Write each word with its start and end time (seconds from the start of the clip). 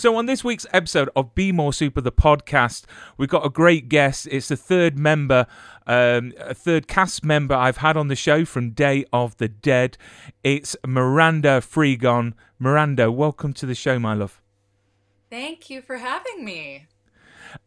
So, 0.00 0.16
on 0.16 0.24
this 0.24 0.42
week's 0.42 0.64
episode 0.72 1.10
of 1.14 1.34
Be 1.34 1.52
More 1.52 1.74
Super, 1.74 2.00
the 2.00 2.10
podcast, 2.10 2.84
we've 3.18 3.28
got 3.28 3.44
a 3.44 3.50
great 3.50 3.90
guest. 3.90 4.26
It's 4.30 4.48
the 4.48 4.56
third 4.56 4.98
member, 4.98 5.46
um, 5.86 6.32
a 6.38 6.54
third 6.54 6.88
cast 6.88 7.22
member 7.22 7.54
I've 7.54 7.76
had 7.76 7.98
on 7.98 8.08
the 8.08 8.16
show 8.16 8.46
from 8.46 8.70
Day 8.70 9.04
of 9.12 9.36
the 9.36 9.46
Dead. 9.46 9.98
It's 10.42 10.74
Miranda 10.86 11.60
Frigon. 11.60 12.32
Miranda, 12.58 13.12
welcome 13.12 13.52
to 13.52 13.66
the 13.66 13.74
show, 13.74 13.98
my 13.98 14.14
love. 14.14 14.40
Thank 15.28 15.68
you 15.68 15.82
for 15.82 15.98
having 15.98 16.46
me. 16.46 16.86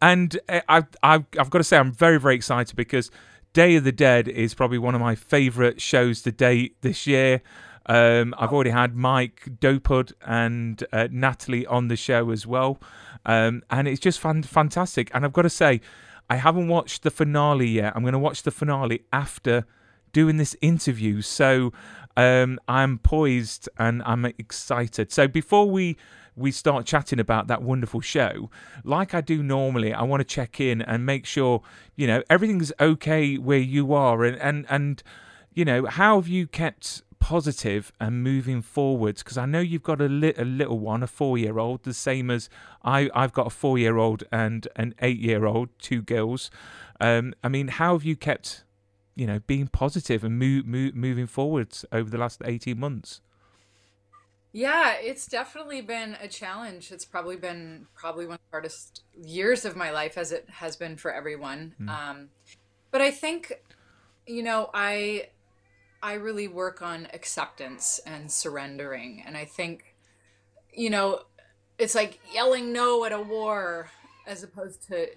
And 0.02 0.40
uh, 0.50 0.62
I've, 0.68 0.88
I've, 1.04 1.26
I've 1.38 1.52
got 1.52 1.60
to 1.60 1.64
say, 1.64 1.78
I'm 1.78 1.92
very, 1.92 2.20
very 2.20 2.34
excited 2.34 2.76
because 2.76 3.12
Day 3.54 3.76
of 3.76 3.84
the 3.84 3.92
Dead 3.92 4.28
is 4.28 4.56
probably 4.56 4.80
one 4.80 4.96
of 4.96 5.02
my 5.02 5.14
favourite 5.14 5.80
shows 5.80 6.24
to 6.24 6.32
date 6.32 6.78
this 6.82 7.06
year. 7.06 7.44
Um, 7.86 8.34
I've 8.38 8.54
already 8.54 8.70
had 8.70 8.96
Mike 8.96 9.48
Dopud 9.60 10.14
and 10.26 10.84
uh, 10.92 11.08
Natalie 11.12 11.66
on 11.66 11.88
the 11.88 11.96
show 11.96 12.32
as 12.32 12.48
well. 12.48 12.80
Um, 13.26 13.64
and 13.70 13.88
it's 13.88 14.00
just 14.00 14.20
fan- 14.20 14.44
fantastic. 14.44 15.12
And 15.14 15.26
I've 15.26 15.34
got 15.34 15.44
to 15.44 15.50
say, 15.50 15.82
I 16.30 16.38
haven't 16.38 16.68
watched 16.68 17.04
the 17.04 17.12
finale 17.12 17.68
yet. 17.68 17.94
I'm 17.96 18.04
going 18.04 18.14
to 18.14 18.20
watch 18.20 18.44
the 18.44 18.52
finale 18.52 19.04
after 19.12 19.66
doing 20.14 20.38
this 20.38 20.56
interview. 20.62 21.22
So 21.22 21.74
um, 22.16 22.60
I'm 22.68 23.00
poised 23.00 23.68
and 23.78 24.02
I'm 24.06 24.26
excited. 24.26 25.12
So 25.12 25.28
before 25.28 25.70
we 25.70 25.98
we 26.36 26.52
start 26.52 26.88
chatting 26.88 27.20
about 27.20 27.46
that 27.48 27.62
wonderful 27.62 28.02
show, 28.02 28.50
like 28.84 29.14
I 29.14 29.22
do 29.22 29.44
normally, 29.44 29.94
I 29.94 30.02
want 30.02 30.22
to 30.22 30.26
check 30.26 30.60
in 30.60 30.82
and 30.82 31.06
make 31.06 31.26
sure 31.26 31.62
you 31.96 32.08
know 32.08 32.24
everything's 32.30 32.72
okay 32.80 33.38
where 33.38 33.60
you 33.60 33.94
are, 33.94 34.24
and 34.24 34.38
and 34.40 34.66
and 34.70 35.04
you 35.54 35.66
know 35.66 35.86
how 35.86 36.20
have 36.20 36.28
you 36.28 36.48
kept 36.48 37.04
positive 37.24 37.94
and 38.02 38.22
moving 38.22 38.62
forwards 38.62 39.24
because 39.24 39.38
I 39.38 39.46
know 39.46 39.62
you've 39.62 39.82
got 39.82 40.02
a, 40.02 40.10
li- 40.10 40.34
a 40.38 40.44
little 40.44 40.78
one, 40.78 41.02
a 41.02 41.08
four 41.08 41.38
year 41.38 41.58
old, 41.58 41.84
the 41.84 41.94
same 41.94 42.30
as 42.30 42.50
I, 42.84 43.10
I've 43.16 43.32
got 43.32 43.48
a 43.48 43.50
four 43.50 43.78
year 43.78 43.96
old 43.96 44.26
and 44.30 44.68
an 44.76 44.94
eight 45.00 45.20
year 45.20 45.46
old, 45.46 45.70
two 45.80 46.02
girls. 46.02 46.52
Um, 47.00 47.34
I 47.42 47.48
mean, 47.48 47.70
how 47.70 47.94
have 47.94 48.04
you 48.04 48.18
kept, 48.18 48.66
you 49.16 49.26
know, 49.26 49.40
being 49.48 49.68
positive 49.68 50.26
and 50.26 50.38
move, 50.38 50.66
move, 50.66 50.96
moving 50.96 51.26
forwards 51.26 51.86
over 51.94 52.10
the 52.10 52.18
last 52.18 52.42
18 52.44 52.78
months? 52.78 53.22
Yeah, 54.52 54.96
it's 55.00 55.26
definitely 55.26 55.80
been 55.80 56.18
a 56.22 56.28
challenge. 56.28 56.92
It's 56.92 57.06
probably 57.06 57.38
been 57.38 57.88
probably 57.96 58.26
one 58.26 58.34
of 58.34 58.42
the 58.52 58.52
hardest 58.52 59.02
years 59.18 59.64
of 59.64 59.78
my 59.78 59.92
life, 59.92 60.18
as 60.18 60.34
it 60.34 60.46
has 60.56 60.76
been 60.76 60.98
for 60.98 61.14
everyone. 61.14 61.74
Um, 61.88 62.30
but 62.92 63.00
I 63.00 63.12
think, 63.12 63.54
you 64.28 64.44
know, 64.44 64.70
I 64.74 65.30
I 66.04 66.16
really 66.16 66.50
work 66.50 66.82
on 66.82 67.08
acceptance 67.14 68.02
and 68.06 68.30
surrendering, 68.30 69.24
and 69.26 69.38
I 69.38 69.46
think, 69.46 69.96
you 70.74 70.90
know, 70.90 71.22
it's 71.78 71.96
like 71.96 72.20
yelling 72.34 72.74
no 72.74 73.06
at 73.06 73.14
a 73.14 73.22
war 73.22 73.90
as 74.28 74.44
opposed 74.44 74.86
to 74.90 75.08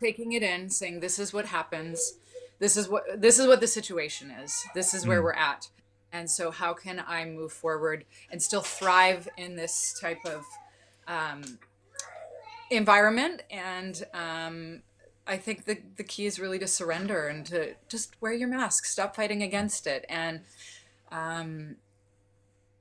taking 0.00 0.32
it 0.32 0.42
in, 0.42 0.70
saying 0.70 1.00
this 1.00 1.18
is 1.18 1.34
what 1.34 1.44
happens, 1.44 2.14
this 2.58 2.76
is 2.76 2.88
what 2.88 3.04
this 3.20 3.38
is 3.38 3.46
what 3.46 3.60
the 3.60 3.66
situation 3.66 4.30
is, 4.30 4.64
this 4.74 4.94
is 4.94 5.06
where 5.06 5.22
we're 5.22 5.34
at, 5.34 5.68
and 6.10 6.30
so 6.30 6.50
how 6.50 6.72
can 6.72 7.04
I 7.06 7.26
move 7.26 7.52
forward 7.52 8.06
and 8.30 8.42
still 8.42 8.62
thrive 8.62 9.28
in 9.36 9.56
this 9.56 9.94
type 10.00 10.24
of 10.24 10.44
um, 11.06 11.58
environment? 12.70 13.42
And 13.50 14.02
um, 14.14 14.82
I 15.32 15.38
think 15.38 15.64
the 15.64 15.78
the 15.96 16.04
key 16.04 16.26
is 16.26 16.38
really 16.38 16.58
to 16.58 16.66
surrender 16.66 17.28
and 17.28 17.46
to 17.46 17.74
just 17.88 18.20
wear 18.20 18.32
your 18.32 18.48
mask, 18.48 18.84
stop 18.84 19.16
fighting 19.16 19.42
against 19.42 19.86
it, 19.86 20.04
and 20.08 20.40
um, 21.10 21.76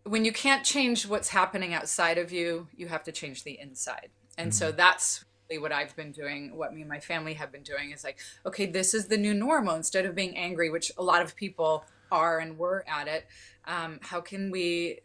when 0.04 0.26
you 0.26 0.34
can't 0.34 0.66
change 0.66 1.08
what's 1.08 1.30
happening 1.30 1.74
outside 1.74 2.18
of 2.18 2.32
you, 2.32 2.68
you 2.76 2.88
have 2.88 3.04
to 3.04 3.12
change 3.12 3.44
the 3.44 3.60
inside. 3.60 4.10
And 4.38 4.54
so 4.54 4.72
that's 4.72 5.24
really 5.50 5.62
what 5.62 5.72
I've 5.72 5.96
been 5.96 6.12
doing, 6.12 6.56
what 6.56 6.74
me 6.74 6.82
and 6.82 6.90
my 6.90 7.00
family 7.00 7.36
have 7.36 7.52
been 7.52 7.64
doing 7.64 7.92
is 7.92 8.04
like, 8.04 8.18
okay, 8.46 8.66
this 8.66 8.94
is 8.94 9.08
the 9.08 9.18
new 9.18 9.34
normal. 9.34 9.76
Instead 9.76 10.06
of 10.06 10.16
being 10.16 10.36
angry, 10.38 10.70
which 10.70 10.92
a 10.98 11.04
lot 11.04 11.22
of 11.22 11.36
people 11.36 11.86
are 12.12 12.40
and 12.40 12.58
were 12.58 12.84
at 12.88 13.08
it, 13.08 13.28
um, 13.66 14.00
how 14.02 14.22
can 14.22 14.50
we 14.50 15.00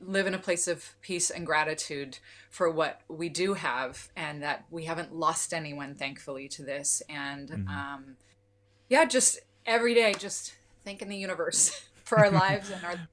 live 0.00 0.26
in 0.26 0.34
a 0.34 0.38
place 0.38 0.68
of 0.68 0.94
peace 1.00 1.30
and 1.30 1.46
gratitude 1.46 2.18
for 2.50 2.70
what 2.70 3.00
we 3.08 3.28
do 3.28 3.54
have 3.54 4.08
and 4.16 4.42
that 4.42 4.64
we 4.70 4.84
haven't 4.84 5.14
lost 5.14 5.52
anyone, 5.52 5.94
thankfully, 5.94 6.48
to 6.48 6.62
this. 6.62 7.02
And 7.08 7.66
um, 7.68 8.16
yeah, 8.88 9.04
just 9.04 9.40
every 9.66 9.94
day, 9.94 10.14
just 10.18 10.54
thanking 10.84 11.08
the 11.08 11.16
universe 11.16 11.86
for 12.04 12.18
our 12.18 12.30
lives 12.30 12.70
and 12.70 12.84
our 12.84 12.94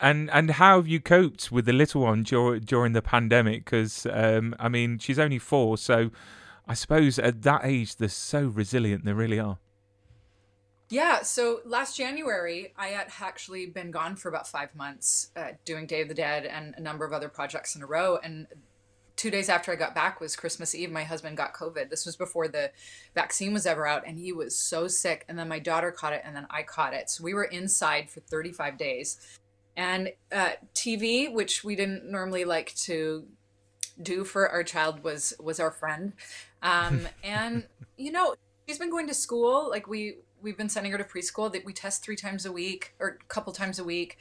And 0.00 0.30
and 0.32 0.50
how 0.50 0.78
have 0.78 0.88
you 0.88 0.98
coped 0.98 1.52
with 1.52 1.64
the 1.64 1.72
little 1.72 2.02
one 2.02 2.24
dur- 2.24 2.58
during 2.58 2.92
the 2.92 3.02
pandemic? 3.02 3.64
Because 3.64 4.04
um, 4.10 4.52
I 4.58 4.68
mean, 4.68 4.98
she's 4.98 5.16
only 5.16 5.38
four, 5.38 5.78
so 5.78 6.10
I 6.66 6.74
suppose 6.74 7.20
at 7.20 7.42
that 7.42 7.60
age 7.62 7.94
they're 7.94 8.08
so 8.08 8.46
resilient. 8.46 9.04
They 9.04 9.12
really 9.12 9.38
are. 9.38 9.58
Yeah, 10.92 11.22
so 11.22 11.62
last 11.64 11.96
January, 11.96 12.74
I 12.76 12.88
had 12.88 13.06
actually 13.18 13.64
been 13.64 13.90
gone 13.90 14.14
for 14.14 14.28
about 14.28 14.46
five 14.46 14.74
months 14.74 15.30
uh, 15.34 15.52
doing 15.64 15.86
Day 15.86 16.02
of 16.02 16.08
the 16.08 16.14
Dead 16.14 16.44
and 16.44 16.74
a 16.76 16.82
number 16.82 17.06
of 17.06 17.14
other 17.14 17.30
projects 17.30 17.74
in 17.74 17.82
a 17.82 17.86
row. 17.86 18.18
And 18.22 18.46
two 19.16 19.30
days 19.30 19.48
after 19.48 19.72
I 19.72 19.76
got 19.76 19.94
back 19.94 20.20
was 20.20 20.36
Christmas 20.36 20.74
Eve. 20.74 20.90
My 20.90 21.04
husband 21.04 21.38
got 21.38 21.54
COVID. 21.54 21.88
This 21.88 22.04
was 22.04 22.14
before 22.14 22.46
the 22.46 22.72
vaccine 23.14 23.54
was 23.54 23.64
ever 23.64 23.86
out, 23.86 24.06
and 24.06 24.18
he 24.18 24.34
was 24.34 24.54
so 24.54 24.86
sick. 24.86 25.24
And 25.30 25.38
then 25.38 25.48
my 25.48 25.58
daughter 25.58 25.92
caught 25.92 26.12
it, 26.12 26.20
and 26.26 26.36
then 26.36 26.46
I 26.50 26.62
caught 26.62 26.92
it. 26.92 27.08
So 27.08 27.24
we 27.24 27.32
were 27.32 27.44
inside 27.44 28.10
for 28.10 28.20
35 28.20 28.76
days. 28.76 29.38
And 29.78 30.12
uh, 30.30 30.50
TV, 30.74 31.32
which 31.32 31.64
we 31.64 31.74
didn't 31.74 32.04
normally 32.04 32.44
like 32.44 32.74
to 32.74 33.24
do 34.02 34.24
for 34.24 34.46
our 34.46 34.62
child, 34.62 35.02
was 35.02 35.32
was 35.40 35.58
our 35.58 35.70
friend. 35.70 36.12
Um, 36.62 37.08
and 37.24 37.64
you 37.96 38.12
know, 38.12 38.34
she's 38.68 38.78
been 38.78 38.90
going 38.90 39.06
to 39.06 39.14
school. 39.14 39.70
Like 39.70 39.88
we 39.88 40.16
we've 40.42 40.56
been 40.56 40.68
sending 40.68 40.92
her 40.92 40.98
to 40.98 41.04
preschool. 41.04 41.52
That 41.52 41.64
we 41.64 41.72
test 41.72 42.02
three 42.02 42.16
times 42.16 42.44
a 42.44 42.52
week 42.52 42.94
or 42.98 43.18
a 43.20 43.24
couple 43.26 43.52
times 43.52 43.78
a 43.78 43.84
week, 43.84 44.18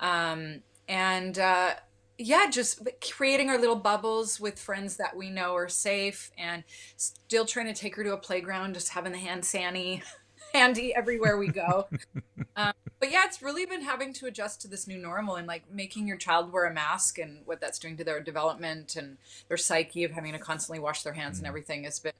um, 0.00 0.62
and 0.88 1.38
uh, 1.38 1.74
yeah, 2.18 2.48
just 2.50 2.86
creating 3.00 3.50
our 3.50 3.58
little 3.58 3.76
bubbles 3.76 4.38
with 4.38 4.58
friends 4.58 4.96
that 4.96 5.16
we 5.16 5.30
know 5.30 5.54
are 5.54 5.68
safe, 5.68 6.30
and 6.38 6.64
still 6.96 7.44
trying 7.44 7.66
to 7.66 7.74
take 7.74 7.96
her 7.96 8.04
to 8.04 8.12
a 8.12 8.18
playground, 8.18 8.74
just 8.74 8.90
having 8.90 9.12
the 9.12 9.18
hand 9.18 9.44
sanny 9.44 10.02
handy 10.54 10.94
everywhere 10.94 11.36
we 11.36 11.48
go. 11.48 11.88
um, 12.56 12.72
but 13.00 13.10
yeah, 13.10 13.24
it's 13.24 13.42
really 13.42 13.66
been 13.66 13.82
having 13.82 14.12
to 14.14 14.26
adjust 14.26 14.62
to 14.62 14.68
this 14.68 14.86
new 14.86 14.96
normal 14.96 15.36
and 15.36 15.46
like 15.46 15.70
making 15.70 16.06
your 16.06 16.16
child 16.16 16.52
wear 16.52 16.64
a 16.64 16.72
mask 16.72 17.18
and 17.18 17.40
what 17.44 17.60
that's 17.60 17.78
doing 17.78 17.96
to 17.96 18.04
their 18.04 18.20
development 18.20 18.96
and 18.96 19.18
their 19.48 19.56
psyche 19.56 20.04
of 20.04 20.12
having 20.12 20.32
to 20.32 20.38
constantly 20.38 20.78
wash 20.78 21.02
their 21.02 21.12
hands 21.12 21.38
and 21.38 21.46
everything 21.46 21.84
has 21.84 21.98
been 21.98 22.12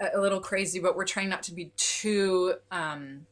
a, 0.00 0.20
little 0.20 0.40
crazy. 0.40 0.80
But 0.80 0.96
we're 0.96 1.04
trying 1.04 1.28
not 1.28 1.42
to 1.44 1.54
be 1.54 1.72
too 1.76 2.54
um, 2.70 3.26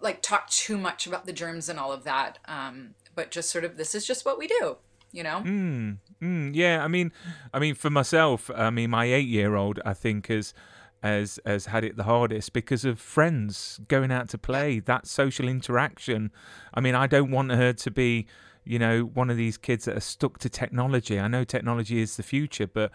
like 0.00 0.22
talk 0.22 0.48
too 0.48 0.76
much 0.76 1.06
about 1.06 1.26
the 1.26 1.32
germs 1.32 1.68
and 1.68 1.78
all 1.78 1.92
of 1.92 2.04
that. 2.04 2.38
Um, 2.46 2.94
but 3.14 3.30
just 3.30 3.50
sort 3.50 3.64
of 3.64 3.76
this 3.76 3.94
is 3.94 4.06
just 4.06 4.24
what 4.24 4.38
we 4.38 4.46
do, 4.46 4.76
you 5.12 5.22
know. 5.22 5.42
Mm, 5.44 5.98
mm, 6.22 6.50
yeah, 6.54 6.84
I 6.84 6.88
mean, 6.88 7.12
I 7.52 7.58
mean, 7.58 7.74
for 7.74 7.90
myself, 7.90 8.50
I 8.54 8.70
mean, 8.70 8.90
my 8.90 9.06
eight-year-old, 9.06 9.80
I 9.84 9.94
think, 9.94 10.28
has 10.28 10.54
has 11.02 11.40
has 11.44 11.66
had 11.66 11.84
it 11.84 11.96
the 11.96 12.04
hardest 12.04 12.52
because 12.52 12.84
of 12.84 13.00
friends 13.00 13.80
going 13.88 14.12
out 14.12 14.28
to 14.30 14.38
play, 14.38 14.80
that 14.80 15.06
social 15.06 15.48
interaction. 15.48 16.30
I 16.74 16.80
mean, 16.80 16.94
I 16.94 17.06
don't 17.06 17.30
want 17.30 17.50
her 17.52 17.72
to 17.72 17.90
be, 17.90 18.26
you 18.64 18.78
know, 18.78 19.02
one 19.02 19.30
of 19.30 19.36
these 19.36 19.56
kids 19.56 19.86
that 19.86 19.96
are 19.96 20.00
stuck 20.00 20.38
to 20.38 20.48
technology. 20.48 21.18
I 21.18 21.28
know 21.28 21.44
technology 21.44 22.00
is 22.00 22.16
the 22.16 22.22
future, 22.22 22.66
but 22.66 22.92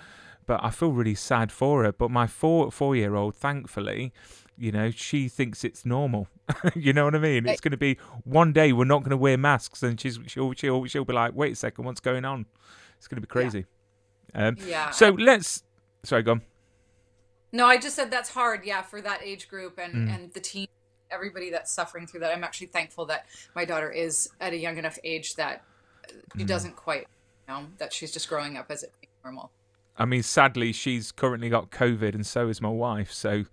but 0.51 0.62
I 0.62 0.69
feel 0.69 0.92
really 0.92 1.15
sad 1.15 1.50
for 1.50 1.86
her. 1.86 1.94
But 1.94 2.12
my 2.12 2.27
four 2.27 2.71
four 2.71 2.94
year 2.94 3.15
old, 3.15 3.38
thankfully, 3.38 4.12
you 4.57 4.69
know, 4.74 4.92
she 4.92 5.30
thinks 5.30 5.63
it's 5.63 5.86
normal. 5.86 6.27
you 6.75 6.92
know 6.92 7.06
what 7.06 7.15
I 7.15 7.19
mean? 7.19 7.48
It's 7.48 7.62
going 7.62 7.71
to 7.71 7.77
be 7.77 7.98
one 8.25 8.51
day 8.51 8.74
we're 8.74 8.83
not 8.83 9.00
going 9.00 9.12
to 9.12 9.18
wear 9.18 9.38
masks, 9.38 9.81
and 9.81 9.98
she's 9.98 10.19
she'll 10.27 10.51
she'll 10.51 10.86
she'll 10.88 11.06
be 11.06 11.13
like, 11.13 11.33
wait 11.33 11.53
a 11.53 11.56
second, 11.56 11.86
what's 11.86 12.01
going 12.01 12.25
on? 12.25 12.48
It's 12.98 13.07
going 13.07 13.15
to 13.15 13.21
be 13.21 13.27
crazy. 13.31 13.65
Um, 14.36 14.57
Yeah. 14.68 14.89
So 14.89 15.12
let's. 15.12 15.63
Sorry, 16.03 16.21
go 16.21 16.31
on. 16.31 16.42
No, 17.53 17.65
I 17.65 17.77
just 17.77 17.95
said 17.95 18.12
that's 18.12 18.31
hard, 18.31 18.65
yeah, 18.65 18.81
for 18.81 19.01
that 19.01 19.24
age 19.24 19.48
group 19.48 19.80
and 19.80 19.94
Mm. 20.09 20.13
and 20.15 20.33
the 20.33 20.42
teen, 20.42 20.68
everybody 21.09 21.50
that's 21.50 21.71
suffering 21.71 22.07
through 22.07 22.19
that. 22.21 22.36
I'm 22.36 22.44
actually 22.44 22.68
thankful 22.68 23.06
that 23.06 23.25
my 23.56 23.63
daughter 23.63 23.89
is 23.89 24.27
at 24.42 24.51
a 24.51 24.57
young 24.57 24.77
enough 24.77 25.00
age 25.06 25.36
that 25.36 25.63
Mm. 26.09 26.39
she 26.39 26.44
doesn't 26.44 26.75
quite 26.75 27.07
know, 27.48 27.68
that 27.77 27.94
she's 27.94 28.12
just 28.12 28.27
growing 28.27 28.57
up 28.57 28.65
as 28.69 28.83
it 28.83 28.92
normal. 29.24 29.50
I 29.97 30.05
mean, 30.05 30.23
sadly, 30.23 30.71
she's 30.71 31.11
currently 31.11 31.49
got 31.49 31.69
COVID, 31.69 32.15
and 32.15 32.25
so 32.25 32.47
is 32.49 32.61
my 32.61 32.69
wife. 32.69 33.11
So 33.11 33.45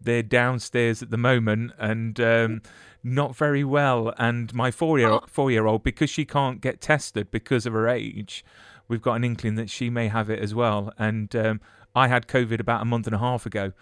they're 0.00 0.22
downstairs 0.22 1.02
at 1.02 1.10
the 1.10 1.16
moment 1.16 1.70
and 1.78 2.18
um, 2.18 2.62
not 3.04 3.36
very 3.36 3.62
well. 3.62 4.12
And 4.18 4.52
my 4.52 4.70
four 4.70 4.98
year 4.98 5.20
four 5.28 5.50
year 5.50 5.66
old, 5.66 5.82
because 5.84 6.10
she 6.10 6.24
can't 6.24 6.60
get 6.60 6.80
tested 6.80 7.30
because 7.30 7.66
of 7.66 7.72
her 7.72 7.88
age, 7.88 8.44
we've 8.88 9.02
got 9.02 9.14
an 9.14 9.24
inkling 9.24 9.54
that 9.56 9.70
she 9.70 9.90
may 9.90 10.08
have 10.08 10.28
it 10.28 10.40
as 10.40 10.54
well. 10.54 10.92
And 10.98 11.34
um, 11.36 11.60
I 11.94 12.08
had 12.08 12.26
COVID 12.26 12.58
about 12.58 12.82
a 12.82 12.84
month 12.84 13.06
and 13.06 13.14
a 13.14 13.18
half 13.20 13.46
ago, 13.46 13.72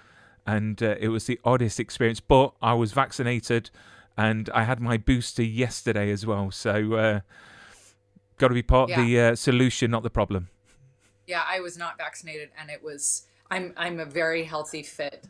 and 0.46 0.82
uh, 0.82 0.96
it 1.00 1.08
was 1.08 1.24
the 1.24 1.40
oddest 1.44 1.80
experience. 1.80 2.20
But 2.20 2.52
I 2.60 2.74
was 2.74 2.92
vaccinated, 2.92 3.70
and 4.16 4.50
I 4.52 4.64
had 4.64 4.78
my 4.80 4.98
booster 4.98 5.42
yesterday 5.44 6.10
as 6.10 6.26
well. 6.26 6.50
So. 6.50 6.94
Uh, 6.94 7.20
Got 8.38 8.48
to 8.48 8.54
be 8.54 8.62
part 8.62 8.88
Yeah. 8.88 9.00
of 9.00 9.06
the 9.06 9.20
uh, 9.20 9.34
solution, 9.34 9.90
not 9.90 10.02
the 10.02 10.08
problem. 10.08 10.48
Yeah, 11.30 11.44
I 11.48 11.60
was 11.60 11.78
not 11.78 11.96
vaccinated, 11.96 12.48
and 12.60 12.70
it 12.70 12.82
was. 12.82 13.26
I'm 13.52 13.72
I'm 13.76 14.00
a 14.00 14.04
very 14.04 14.42
healthy, 14.42 14.82
fit. 14.82 15.26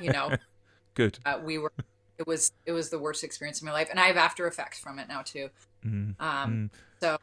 You 0.00 0.10
know, 0.10 0.32
Good. 0.94 1.18
uh, 1.26 1.38
we 1.44 1.58
were. 1.58 1.70
It 2.18 2.26
was 2.26 2.50
it 2.64 2.72
was 2.72 2.88
the 2.88 2.98
worst 2.98 3.22
experience 3.22 3.58
of 3.60 3.66
my 3.66 3.72
life, 3.72 3.88
and 3.90 4.00
I 4.00 4.06
have 4.06 4.16
after 4.16 4.46
effects 4.46 4.78
from 4.80 4.98
it 4.98 5.06
now 5.06 5.20
too. 5.22 5.50
Mm, 5.86 6.14
Um, 6.18 6.70
so 7.00 7.18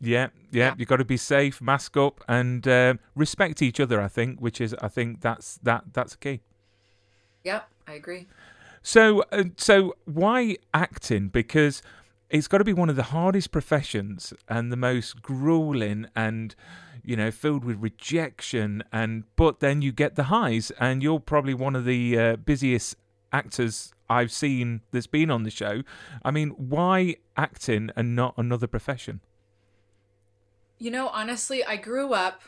Yeah, 0.00 0.28
yeah. 0.52 0.68
Yeah. 0.68 0.74
You 0.78 0.86
got 0.86 0.98
to 0.98 1.04
be 1.04 1.16
safe, 1.16 1.60
mask 1.60 1.96
up, 1.96 2.22
and 2.28 2.66
uh, 2.68 2.94
respect 3.16 3.60
each 3.60 3.80
other. 3.80 4.00
I 4.00 4.08
think, 4.08 4.40
which 4.40 4.60
is, 4.60 4.74
I 4.80 4.88
think 4.88 5.20
that's 5.20 5.58
that 5.64 5.82
that's 5.92 6.14
key. 6.14 6.40
yeah, 7.42 7.62
I 7.88 7.94
agree. 7.94 8.26
So, 8.82 9.24
uh, 9.32 9.44
so 9.56 9.96
why 10.04 10.56
acting? 10.72 11.26
Because 11.28 11.82
it's 12.30 12.46
got 12.46 12.58
to 12.58 12.64
be 12.64 12.72
one 12.72 12.88
of 12.90 12.96
the 12.96 13.10
hardest 13.14 13.50
professions 13.50 14.32
and 14.48 14.70
the 14.70 14.76
most 14.76 15.22
grueling 15.22 16.06
and 16.14 16.54
you 17.06 17.16
know 17.16 17.30
filled 17.30 17.64
with 17.64 17.80
rejection 17.80 18.82
and 18.92 19.24
but 19.36 19.60
then 19.60 19.80
you 19.80 19.92
get 19.92 20.16
the 20.16 20.24
highs 20.24 20.70
and 20.78 21.02
you're 21.02 21.20
probably 21.20 21.54
one 21.54 21.74
of 21.74 21.86
the 21.86 22.18
uh, 22.18 22.36
busiest 22.36 22.96
actors 23.32 23.92
I've 24.08 24.32
seen 24.32 24.82
that's 24.92 25.06
been 25.06 25.30
on 25.30 25.42
the 25.42 25.50
show. 25.50 25.82
I 26.24 26.30
mean, 26.30 26.50
why 26.50 27.16
acting 27.36 27.90
and 27.96 28.14
not 28.14 28.34
another 28.36 28.66
profession? 28.66 29.20
You 30.78 30.90
know, 30.90 31.08
honestly, 31.08 31.64
I 31.64 31.76
grew 31.76 32.12
up 32.12 32.42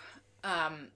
um, 0.45 0.89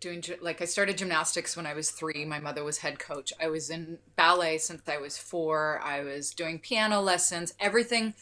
doing 0.00 0.22
like 0.40 0.60
I 0.60 0.64
started 0.64 0.98
gymnastics 0.98 1.56
when 1.56 1.66
I 1.66 1.74
was 1.74 1.90
three. 1.90 2.24
My 2.24 2.40
mother 2.40 2.64
was 2.64 2.78
head 2.78 2.98
coach. 2.98 3.32
I 3.40 3.48
was 3.48 3.70
in 3.70 3.98
ballet 4.16 4.58
since 4.58 4.82
I 4.88 4.98
was 4.98 5.16
four. 5.16 5.80
I 5.82 6.02
was 6.02 6.30
doing 6.30 6.58
piano 6.58 7.00
lessons, 7.00 7.54
everything. 7.60 8.14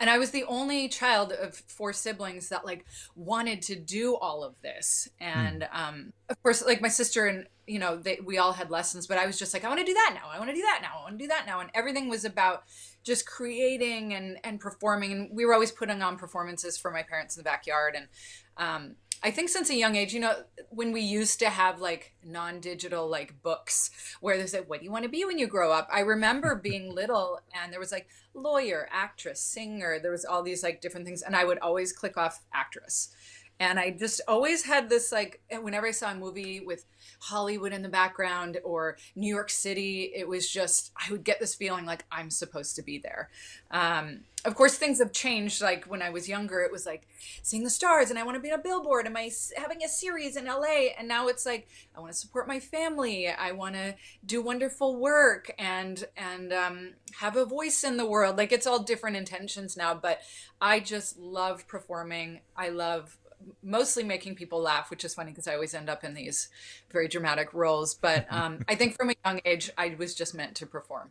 And 0.00 0.10
I 0.10 0.18
was 0.18 0.30
the 0.30 0.44
only 0.44 0.88
child 0.88 1.32
of 1.32 1.54
four 1.54 1.92
siblings 1.92 2.48
that 2.48 2.64
like 2.64 2.86
wanted 3.14 3.62
to 3.62 3.76
do 3.76 4.16
all 4.16 4.42
of 4.42 4.54
this. 4.62 5.08
And 5.20 5.68
um, 5.72 6.12
of 6.28 6.42
course, 6.42 6.64
like 6.64 6.80
my 6.80 6.88
sister 6.88 7.26
and 7.26 7.46
you 7.70 7.78
know, 7.78 7.96
they, 7.96 8.18
we 8.24 8.36
all 8.36 8.52
had 8.52 8.68
lessons, 8.68 9.06
but 9.06 9.16
I 9.16 9.26
was 9.26 9.38
just 9.38 9.54
like, 9.54 9.64
I 9.64 9.68
want 9.68 9.78
to 9.78 9.86
do 9.86 9.94
that 9.94 10.12
now. 10.14 10.28
I 10.28 10.38
want 10.38 10.50
to 10.50 10.56
do 10.56 10.62
that 10.62 10.80
now. 10.82 10.98
I 10.98 11.02
want 11.02 11.18
to 11.18 11.24
do 11.24 11.28
that 11.28 11.44
now. 11.46 11.60
And 11.60 11.70
everything 11.72 12.08
was 12.08 12.24
about 12.24 12.64
just 13.04 13.26
creating 13.26 14.12
and 14.12 14.38
and 14.42 14.58
performing. 14.58 15.12
And 15.12 15.30
we 15.32 15.44
were 15.44 15.54
always 15.54 15.70
putting 15.70 16.02
on 16.02 16.16
performances 16.16 16.76
for 16.76 16.90
my 16.90 17.04
parents 17.04 17.36
in 17.36 17.40
the 17.40 17.44
backyard. 17.44 17.94
And 17.94 18.08
um, 18.56 18.96
I 19.22 19.30
think 19.30 19.50
since 19.50 19.68
a 19.68 19.74
young 19.74 19.96
age, 19.96 20.14
you 20.14 20.20
know, 20.20 20.34
when 20.70 20.92
we 20.92 21.02
used 21.02 21.38
to 21.40 21.50
have 21.50 21.80
like 21.80 22.14
non-digital 22.24 23.06
like 23.06 23.42
books 23.42 23.90
where 24.20 24.38
they 24.38 24.46
said, 24.46 24.66
"What 24.66 24.80
do 24.80 24.84
you 24.84 24.90
want 24.90 25.04
to 25.04 25.10
be 25.10 25.24
when 25.24 25.38
you 25.38 25.46
grow 25.46 25.72
up?" 25.72 25.88
I 25.92 26.00
remember 26.00 26.54
being 26.62 26.94
little, 26.94 27.40
and 27.52 27.72
there 27.72 27.80
was 27.80 27.92
like 27.92 28.08
lawyer, 28.32 28.88
actress, 28.90 29.40
singer. 29.40 29.98
There 29.98 30.10
was 30.10 30.24
all 30.24 30.42
these 30.42 30.62
like 30.62 30.80
different 30.80 31.06
things, 31.06 31.22
and 31.22 31.36
I 31.36 31.44
would 31.44 31.58
always 31.58 31.92
click 31.92 32.16
off 32.16 32.40
actress. 32.52 33.14
And 33.60 33.78
I 33.78 33.90
just 33.90 34.22
always 34.26 34.64
had 34.64 34.88
this 34.88 35.12
like, 35.12 35.42
whenever 35.60 35.86
I 35.86 35.90
saw 35.90 36.10
a 36.10 36.14
movie 36.14 36.60
with 36.60 36.86
Hollywood 37.20 37.74
in 37.74 37.82
the 37.82 37.90
background 37.90 38.56
or 38.64 38.96
New 39.14 39.28
York 39.28 39.50
City, 39.50 40.10
it 40.14 40.26
was 40.26 40.50
just, 40.50 40.92
I 40.96 41.12
would 41.12 41.24
get 41.24 41.40
this 41.40 41.54
feeling 41.54 41.84
like 41.84 42.06
I'm 42.10 42.30
supposed 42.30 42.74
to 42.76 42.82
be 42.82 42.96
there. 42.96 43.28
Um, 43.70 44.20
of 44.46 44.54
course, 44.54 44.76
things 44.76 44.98
have 44.98 45.12
changed. 45.12 45.60
Like 45.60 45.84
when 45.84 46.00
I 46.00 46.08
was 46.08 46.26
younger, 46.26 46.60
it 46.60 46.72
was 46.72 46.86
like 46.86 47.06
seeing 47.42 47.62
the 47.62 47.68
stars 47.68 48.08
and 48.08 48.18
I 48.18 48.22
want 48.22 48.36
to 48.36 48.40
be 48.40 48.50
on 48.50 48.58
a 48.58 48.62
billboard. 48.62 49.06
Am 49.06 49.14
I 49.14 49.30
having 49.58 49.84
a 49.84 49.88
series 49.88 50.36
in 50.36 50.46
LA? 50.46 50.94
And 50.98 51.06
now 51.06 51.28
it's 51.28 51.44
like, 51.44 51.68
I 51.94 52.00
want 52.00 52.12
to 52.12 52.18
support 52.18 52.48
my 52.48 52.60
family. 52.60 53.28
I 53.28 53.52
want 53.52 53.74
to 53.74 53.94
do 54.24 54.40
wonderful 54.40 54.96
work 54.96 55.52
and, 55.58 56.02
and, 56.16 56.54
um, 56.54 56.94
have 57.18 57.36
a 57.36 57.44
voice 57.44 57.84
in 57.84 57.98
the 57.98 58.06
world. 58.06 58.38
Like 58.38 58.52
it's 58.52 58.66
all 58.66 58.78
different 58.78 59.18
intentions 59.18 59.76
now, 59.76 59.92
but 59.92 60.20
I 60.62 60.80
just 60.80 61.18
love 61.18 61.68
performing. 61.68 62.40
I 62.56 62.70
love 62.70 63.18
mostly 63.62 64.02
making 64.02 64.34
people 64.34 64.60
laugh, 64.60 64.90
which 64.90 65.04
is 65.04 65.14
funny 65.14 65.30
because 65.30 65.46
I 65.48 65.54
always 65.54 65.74
end 65.74 65.88
up 65.88 66.04
in 66.04 66.14
these 66.14 66.48
very 66.90 67.08
dramatic 67.08 67.52
roles. 67.54 67.94
But 67.94 68.26
um, 68.32 68.64
I 68.68 68.74
think 68.74 68.96
from 68.96 69.10
a 69.10 69.14
young 69.24 69.40
age, 69.44 69.70
I 69.76 69.94
was 69.98 70.14
just 70.14 70.34
meant 70.34 70.54
to 70.56 70.66
perform. 70.66 71.10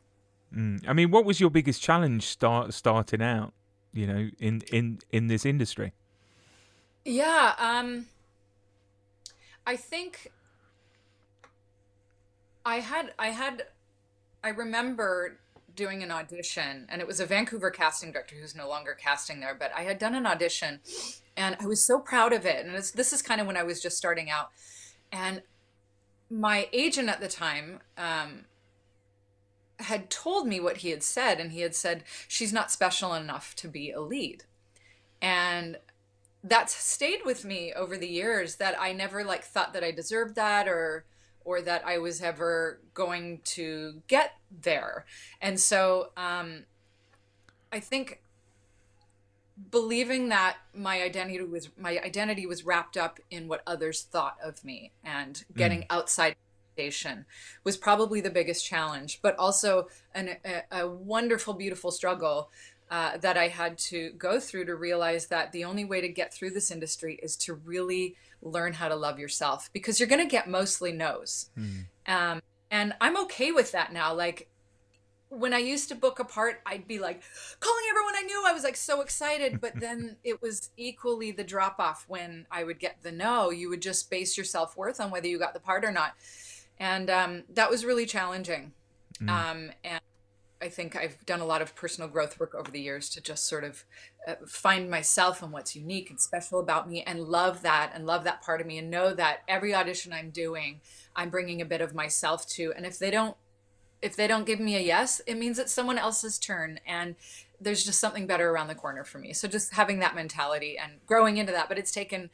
Mm. 0.56 0.88
I 0.88 0.94
mean, 0.94 1.12
what 1.12 1.26
was 1.26 1.40
your 1.40 1.50
biggest 1.50 1.82
challenge 1.82 2.24
start 2.24 2.74
starting 2.74 3.22
out? 3.22 3.54
You 3.94 4.08
know, 4.08 4.30
in 4.40 4.62
in 4.72 5.00
in 5.12 5.28
this 5.28 5.46
industry. 5.46 5.94
Yeah, 7.06 7.54
um, 7.58 8.08
I 9.66 9.76
think 9.76 10.32
I 12.66 12.80
had 12.80 13.14
I 13.18 13.30
had 13.30 13.64
I 14.44 14.50
remember 14.50 15.38
doing 15.80 16.04
an 16.04 16.12
audition, 16.12 16.86
and 16.90 17.00
it 17.00 17.08
was 17.08 17.22
a 17.22 17.26
Vancouver 17.26 17.72
casting 17.72 18.12
director 18.12 18.36
who's 18.36 18.54
no 18.54 18.68
longer 18.68 18.94
casting 18.94 19.40
there, 19.40 19.56
but 19.58 19.72
I 19.74 19.84
had 19.84 19.98
done 19.98 20.14
an 20.14 20.28
audition, 20.28 20.82
and 21.38 21.56
I 21.58 21.68
was 21.68 21.82
so 21.82 22.00
proud 22.00 22.34
of 22.34 22.46
it. 22.46 22.66
And 22.66 22.76
this 22.76 23.14
is 23.14 23.22
kind 23.22 23.40
of 23.40 23.48
when 23.48 23.56
I 23.56 23.64
was 23.64 23.82
just 23.82 23.98
starting 23.98 24.30
out, 24.30 24.50
and 25.10 25.42
my 26.30 26.68
agent 26.74 27.08
at 27.08 27.22
the 27.22 27.30
time 27.30 27.80
um, 27.98 28.44
had 29.78 30.10
told 30.10 30.48
me 30.48 30.60
what 30.60 30.78
he 30.78 30.90
had 30.90 31.02
said, 31.02 31.40
and 31.40 31.54
he 31.54 31.62
had 31.62 31.74
said 31.74 32.04
she's 32.28 32.52
not 32.52 32.72
special 32.72 33.14
enough 33.14 33.56
to 33.56 33.70
be 33.70 33.90
a 33.90 34.02
lead, 34.02 34.44
and 35.22 35.78
that's 36.44 36.76
stayed 36.76 37.22
with 37.24 37.46
me 37.46 37.72
over 37.74 37.98
the 37.98 38.08
years 38.08 38.58
that 38.58 38.76
I 38.78 38.92
never 38.92 39.24
like 39.24 39.46
thought 39.46 39.72
that 39.72 39.84
I 39.84 39.92
deserved 39.92 40.36
that 40.36 40.68
or 40.68 41.06
or 41.46 41.62
that 41.62 41.86
I 41.86 41.98
was 41.98 42.22
ever 42.22 42.80
going 42.94 43.42
to 43.44 44.02
get 44.08 44.34
there. 44.50 45.06
And 45.42 45.60
so 45.60 46.12
um 46.18 46.66
I 47.72 47.80
think 47.80 48.22
believing 49.72 50.30
that 50.30 50.58
my 50.74 51.02
identity 51.02 51.44
was 51.44 51.70
my 51.78 52.00
identity 52.00 52.46
was 52.46 52.66
wrapped 52.66 52.98
up 52.98 53.20
in 53.30 53.48
what 53.48 53.62
others 53.68 54.04
thought 54.04 54.38
of 54.44 54.64
me 54.64 54.92
and 55.04 55.44
getting 55.56 55.86
outside 55.90 56.36
validation 56.80 57.26
was 57.64 57.78
probably 57.78 58.22
the 58.22 58.30
biggest 58.30 58.66
challenge, 58.66 59.20
but 59.22 59.38
also 59.38 59.88
an, 60.14 60.38
a, 60.46 60.64
a 60.72 60.88
wonderful, 60.88 61.54
beautiful 61.54 61.92
struggle 61.92 62.50
uh, 62.92 63.18
that 63.18 63.38
I 63.38 63.50
had 63.50 63.78
to 63.78 64.12
go 64.12 64.40
through 64.40 64.66
to 64.66 64.76
realize 64.76 65.28
that 65.28 65.52
the 65.52 65.64
only 65.64 65.86
way 65.86 66.02
to 66.02 66.08
get 66.08 66.34
through 66.34 66.52
this 66.52 66.72
industry 66.72 67.20
is 67.22 67.36
to 67.38 67.54
really 67.54 68.16
learn 68.42 68.74
how 68.74 68.88
to 68.88 68.96
love 68.96 69.20
yourself 69.20 69.70
because 69.74 70.00
you're 70.00 70.10
going 70.10 70.22
to 70.22 70.30
get 70.30 70.50
mostly 70.50 70.92
no's. 70.92 71.50
Um, 72.08 72.42
and 72.72 72.94
I'm 73.02 73.18
okay 73.24 73.52
with 73.52 73.72
that 73.72 73.92
now. 73.94 74.14
Like, 74.14 74.50
when 75.30 75.54
I 75.54 75.60
used 75.60 75.90
to 75.90 75.96
book 75.96 76.20
a 76.20 76.26
part, 76.26 76.60
I'd 76.66 76.88
be 76.88 76.98
like 76.98 77.22
calling 77.60 77.84
everyone 77.90 78.16
I 78.18 78.24
knew. 78.24 78.44
I 78.48 78.52
was 78.52 78.64
like 78.64 78.76
so 78.76 79.02
excited, 79.02 79.62
but 79.62 79.74
then 79.80 80.18
it 80.24 80.42
was 80.42 80.72
equally 80.78 81.32
the 81.32 81.44
drop 81.44 81.80
off 81.80 82.06
when 82.08 82.48
I 82.52 82.64
would 82.64 82.80
get 82.80 82.98
the 83.04 83.12
no. 83.12 83.52
You 83.52 83.70
would 83.70 83.82
just 83.82 84.10
base 84.10 84.38
your 84.38 84.46
self 84.46 84.76
worth 84.76 85.00
on 85.00 85.12
whether 85.12 85.28
you 85.28 85.38
got 85.38 85.54
the 85.54 85.60
part 85.60 85.86
or 85.86 85.92
not, 85.92 86.16
and 86.80 87.10
um, 87.10 87.44
that 87.54 87.70
was 87.70 87.86
really 87.86 88.06
challenging. 88.06 88.74
Um, 89.28 89.72
and 89.84 90.00
I 90.62 90.70
think 90.70 90.96
I've 90.96 91.26
done 91.26 91.42
a 91.42 91.46
lot 91.46 91.62
of 91.62 91.76
personal 91.76 92.10
growth 92.10 92.40
work 92.40 92.56
over 92.56 92.72
the 92.72 92.80
years 92.80 93.10
to 93.12 93.22
just 93.22 93.48
sort 93.48 93.64
of 93.64 93.84
Uh, 94.30 94.36
find 94.46 94.90
myself 94.90 95.42
and 95.42 95.52
what's 95.52 95.76
unique 95.76 96.10
and 96.10 96.20
special 96.20 96.60
about 96.60 96.88
me 96.88 97.02
and 97.04 97.24
love 97.24 97.62
that 97.64 97.92
and 97.96 98.06
love 98.06 98.24
that 98.24 98.42
part 98.42 98.62
of 98.62 98.68
me 98.68 98.78
and 98.78 98.90
know 98.90 99.14
that 99.14 99.40
every 99.48 99.74
audition 99.74 100.14
I'm 100.14 100.30
doing, 100.30 100.82
I'm 101.16 101.30
bringing 101.30 101.62
a 101.62 101.66
bit 101.66 101.82
of 101.82 101.96
myself 101.96 102.48
to. 102.50 102.74
And 102.76 102.86
if 102.86 103.00
they 103.00 103.10
don't 103.12 103.36
if 104.02 104.16
they 104.16 104.28
don't 104.28 104.46
give 104.46 104.60
me 104.60 104.78
a 104.78 104.80
yes, 104.80 105.20
it 105.28 105.36
means 105.36 105.60
it's 105.60 105.74
someone 105.74 105.98
else's 105.98 106.38
turn 106.40 106.80
and 106.88 107.16
there's 107.60 107.84
just 107.84 108.00
something 108.00 108.28
better 108.28 108.50
around 108.50 108.68
the 108.68 108.76
corner 108.76 109.04
for 109.04 109.18
me. 109.18 109.34
So 109.34 109.48
just 109.48 109.74
having 109.74 110.00
that 110.00 110.16
mentality 110.16 110.78
and 110.78 110.94
growing 111.06 111.38
into 111.38 111.52
that, 111.52 111.68
but 111.68 111.78
it's 111.78 111.92
taken 111.92 112.30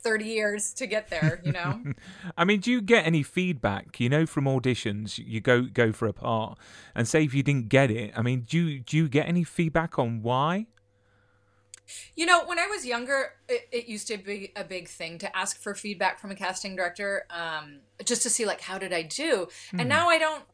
30 0.00 0.24
years 0.24 0.72
to 0.74 0.86
get 0.86 1.08
there, 1.08 1.40
you 1.44 1.52
know? 1.52 1.82
I 2.36 2.44
mean, 2.44 2.60
do 2.60 2.70
you 2.70 2.80
get 2.80 3.06
any 3.06 3.22
feedback? 3.22 4.00
You 4.00 4.08
know, 4.08 4.26
from 4.26 4.44
auditions, 4.44 5.20
you 5.24 5.40
go 5.40 5.62
go 5.62 5.92
for 5.92 6.06
a 6.06 6.12
part, 6.12 6.58
and 6.94 7.06
say 7.06 7.24
if 7.24 7.34
you 7.34 7.42
didn't 7.42 7.68
get 7.68 7.90
it. 7.90 8.12
I 8.16 8.22
mean, 8.22 8.40
do 8.40 8.58
you, 8.58 8.80
do 8.80 8.96
you 8.96 9.08
get 9.08 9.28
any 9.28 9.44
feedback 9.44 9.98
on 9.98 10.22
why? 10.22 10.66
You 12.14 12.26
know, 12.26 12.44
when 12.46 12.58
I 12.58 12.66
was 12.66 12.84
younger, 12.86 13.32
it, 13.48 13.68
it 13.72 13.86
used 13.86 14.08
to 14.08 14.16
be 14.18 14.52
a 14.56 14.64
big 14.64 14.88
thing 14.88 15.18
to 15.18 15.36
ask 15.36 15.60
for 15.60 15.74
feedback 15.74 16.18
from 16.18 16.30
a 16.30 16.34
casting 16.34 16.76
director, 16.76 17.24
um, 17.30 17.80
just 18.04 18.22
to 18.22 18.30
see 18.30 18.46
like 18.46 18.60
how 18.60 18.78
did 18.78 18.92
I 18.92 19.02
do. 19.02 19.48
And 19.78 19.88
now 19.88 20.08
I 20.08 20.18
don't, 20.18 20.44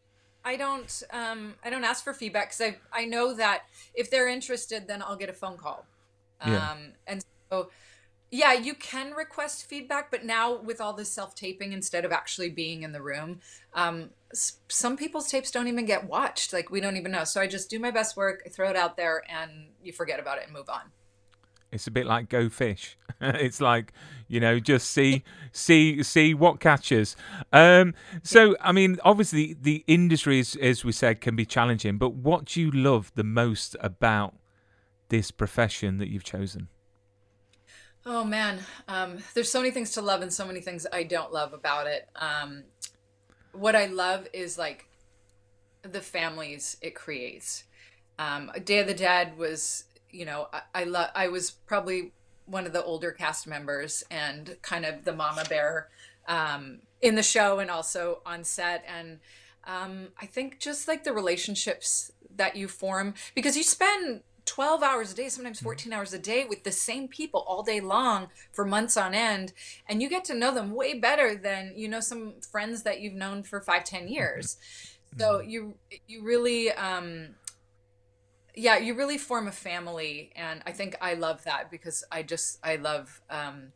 I 0.45 0.57
don't, 0.57 1.03
um, 1.12 1.55
I 1.65 1.71
don't 1.71 1.85
ask 1.85 2.03
for 2.05 2.12
feedback 2.15 2.51
because 2.57 2.75
I 2.93 3.03
I 3.03 3.05
know 3.07 3.35
that 3.35 3.62
if 3.95 4.11
they're 4.11 4.29
interested, 4.29 4.89
then 4.89 5.03
I'll 5.03 5.17
get 5.17 5.31
a 5.31 5.33
phone 5.35 5.57
call. 5.57 5.89
Um, 6.41 6.51
Yeah. 6.51 6.69
and 7.07 7.25
so, 7.51 7.71
yeah, 8.31 8.53
you 8.55 8.75
can 8.75 9.12
request 9.12 9.67
feedback, 9.69 10.11
but 10.11 10.25
now 10.25 10.57
with 10.61 10.81
all 10.81 10.95
this 10.95 11.12
self 11.12 11.35
taping 11.35 11.73
instead 11.73 12.05
of 12.05 12.12
actually 12.12 12.51
being 12.51 12.83
in 12.83 12.93
the 12.93 13.03
room, 13.03 13.41
um, 13.75 14.11
s- 14.33 14.59
some 14.71 14.97
people's 14.97 15.29
tapes 15.29 15.51
don't 15.51 15.69
even 15.69 15.85
get 15.87 16.09
watched. 16.09 16.53
Like 16.53 16.71
we 16.71 16.81
don't 16.81 16.97
even 16.97 17.12
know. 17.12 17.25
So 17.25 17.41
I 17.41 17.47
just 17.47 17.71
do 17.71 17.79
my 17.79 17.91
best 17.91 18.17
work, 18.17 18.43
I 18.47 18.49
throw 18.49 18.71
it 18.71 18.77
out 18.77 18.97
there, 18.97 19.23
and 19.31 19.73
you 19.83 19.93
forget 19.93 20.19
about 20.21 20.39
it 20.39 20.45
and 20.45 20.53
move 20.53 20.69
on. 20.71 20.93
It's 21.73 21.87
a 21.87 21.91
bit 21.91 22.07
like 22.07 22.29
go 22.29 22.49
fish. 22.49 22.97
it's 23.21 23.61
like 23.61 23.93
you 24.33 24.41
know, 24.41 24.59
just 24.59 24.91
see, 24.91 25.25
see, 25.52 26.02
see 26.02 26.33
what 26.33 26.59
catches. 26.59 27.17
Um, 27.52 27.93
so, 28.23 28.57
I 28.62 28.73
mean, 28.73 28.99
obviously, 29.05 29.55
the 29.61 29.85
industry, 29.87 30.41
as, 30.41 30.57
as 30.57 30.87
we 30.87 30.93
said, 30.93 31.21
can 31.21 31.37
be 31.37 31.45
challenging. 31.45 31.99
But 31.99 32.14
what 32.14 32.47
do 32.47 32.62
you 32.62 32.71
love 32.71 33.12
the 33.14 33.25
most 33.25 33.76
about 33.81 34.35
this 35.11 35.31
profession 35.31 35.99
that 35.99 36.09
you've 36.09 36.25
chosen? 36.25 36.69
Oh 38.07 38.25
man, 38.25 38.61
um, 38.88 39.19
there's 39.35 39.50
so 39.50 39.61
many 39.61 39.71
things 39.71 39.91
to 39.93 40.00
love 40.00 40.23
and 40.23 40.33
so 40.33 40.47
many 40.47 40.62
things 40.62 40.87
I 40.91 41.02
don't 41.02 41.31
love 41.31 41.52
about 41.52 41.87
it. 41.87 42.09
Um, 42.17 42.64
what 43.52 43.76
I 43.76 43.85
love 43.85 44.26
is 44.33 44.57
like 44.57 44.88
the 45.83 46.00
families 46.00 46.79
it 46.81 46.95
creates. 46.95 47.64
Um, 48.19 48.50
Day 48.64 48.79
of 48.79 48.87
the 48.87 48.95
Dead 48.95 49.37
was, 49.37 49.85
you 50.12 50.25
know, 50.25 50.49
I, 50.52 50.62
I 50.75 50.85
love. 50.85 51.11
I 51.14 51.28
was 51.28 51.50
probably 51.50 52.12
one 52.47 52.66
of 52.66 52.73
the 52.73 52.85
older 52.85 53.11
cast 53.11 53.47
members 53.47 54.04
and 54.11 54.57
kind 54.62 54.85
of 54.85 55.04
the 55.04 55.12
mama 55.12 55.45
bear 55.49 55.88
um, 56.28 56.81
in 57.00 57.14
the 57.14 57.23
show 57.23 57.59
and 57.59 57.71
also 57.71 58.21
on 58.26 58.45
set. 58.45 58.85
And 58.87 59.21
um, 59.64 60.09
I 60.21 60.26
think 60.26 60.59
just 60.59 60.88
like 60.88 61.04
the 61.04 61.12
relationships 61.12 62.12
that 62.37 62.57
you 62.57 62.69
form 62.69 63.14
because 63.35 63.57
you 63.57 63.62
spend 63.62 64.23
12 64.45 64.83
hours 64.83 65.12
a 65.12 65.14
day, 65.14 65.28
sometimes 65.28 65.61
14 65.61 65.92
hours 65.92 66.12
a 66.12 66.19
day 66.19 66.45
with 66.45 66.64
the 66.64 66.73
same 66.73 67.07
people 67.07 67.45
all 67.47 67.62
day 67.62 67.81
long 67.81 68.28
for 68.50 68.64
months 68.64 68.97
on 68.97 69.14
end. 69.14 69.52
And 69.88 70.02
you 70.02 70.09
get 70.09 70.25
to 70.26 70.35
know 70.35 70.52
them 70.52 70.75
way 70.75 70.95
better 70.95 71.37
than, 71.37 71.75
you 71.76 71.88
know, 71.88 72.00
some 72.00 72.35
friends 72.50 72.83
that 72.83 73.00
you've 73.00 73.14
known 73.14 73.45
for 73.45 73.61
five, 73.61 73.85
10 73.85 74.09
years. 74.09 74.57
So 75.16 75.40
you, 75.40 75.75
you 76.09 76.23
really, 76.25 76.73
um, 76.73 77.37
yeah, 78.55 78.79
you 78.79 78.95
really 78.95 79.19
form 79.19 79.49
a 79.49 79.53
family. 79.53 80.33
And 80.37 80.63
I 80.67 80.73
think 80.73 80.97
I 81.01 81.15
love 81.15 81.45
that 81.45 81.71
because 81.71 82.05
I 82.11 82.23
just, 82.23 82.59
I 82.63 82.77
love, 82.77 83.21
um, 83.31 83.73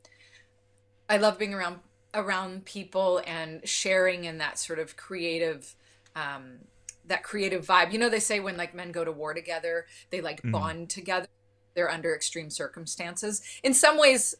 I 1.09 1.17
love 1.17 1.39
being 1.39 1.55
around, 1.55 1.79
around 2.15 2.65
people 2.65 3.23
and 3.27 3.67
sharing 3.67 4.25
in 4.25 4.39
that 4.39 4.59
sort 4.59 4.79
of 4.79 4.97
creative, 4.97 5.75
um, 6.15 6.59
that 7.07 7.23
creative 7.23 7.67
vibe. 7.67 7.93
You 7.93 7.99
know, 7.99 8.09
they 8.09 8.21
say 8.21 8.41
when 8.41 8.57
like 8.57 8.75
men 8.75 8.93
go 8.93 9.05
to 9.05 9.13
war 9.13 9.35
together, 9.35 9.87
they 10.11 10.21
like 10.21 10.41
bond 10.45 10.91
together. 10.91 11.29
They're 11.75 11.91
under 11.91 12.15
extreme 12.15 12.51
circumstances. 12.51 13.43
In 13.63 13.75
some 13.75 13.99
ways, 13.99 14.35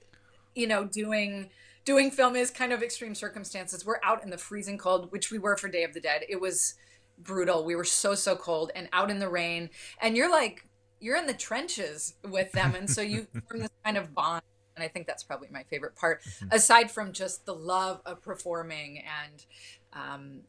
you 0.55 0.67
know, 0.67 0.85
doing 0.85 1.51
doing 1.85 2.11
film 2.11 2.35
is 2.35 2.51
kind 2.51 2.73
of 2.73 2.83
extreme 2.83 3.15
circumstances. 3.15 3.87
We're 3.87 4.01
out 4.03 4.25
in 4.25 4.31
the 4.31 4.39
freezing 4.39 4.79
cold, 4.79 5.13
which 5.13 5.31
we 5.31 5.39
were 5.39 5.57
for 5.57 5.69
Day 5.69 5.85
of 5.85 5.95
the 5.95 6.01
Dead. 6.01 6.23
It 6.29 6.41
was 6.41 6.75
brutal. 7.19 7.65
We 7.65 7.75
were 7.75 7.85
so 7.85 8.15
so 8.15 8.37
cold 8.37 8.71
and 8.75 8.89
out 8.93 9.11
in 9.11 9.19
the 9.19 9.29
rain, 9.29 9.71
and 10.01 10.17
you're 10.17 10.31
like 10.31 10.65
you're 11.01 11.17
in 11.17 11.27
the 11.27 11.35
trenches 11.35 12.15
with 12.29 12.53
them, 12.53 12.75
and 12.75 12.89
so 12.89 13.03
you 13.03 13.27
form 13.49 13.61
this 13.61 13.71
kind 13.85 13.97
of 13.97 14.15
bond. 14.15 14.43
And 14.75 14.85
I 14.85 14.89
think 14.89 15.07
that's 15.07 15.25
probably 15.25 15.49
my 15.51 15.63
favorite 15.65 15.97
part, 15.97 16.23
aside 16.51 16.91
from 16.91 17.13
just 17.13 17.47
the 17.47 17.55
love 17.55 18.03
of 18.05 18.21
performing 18.21 18.99
and 18.99 19.47
um, 19.95 20.41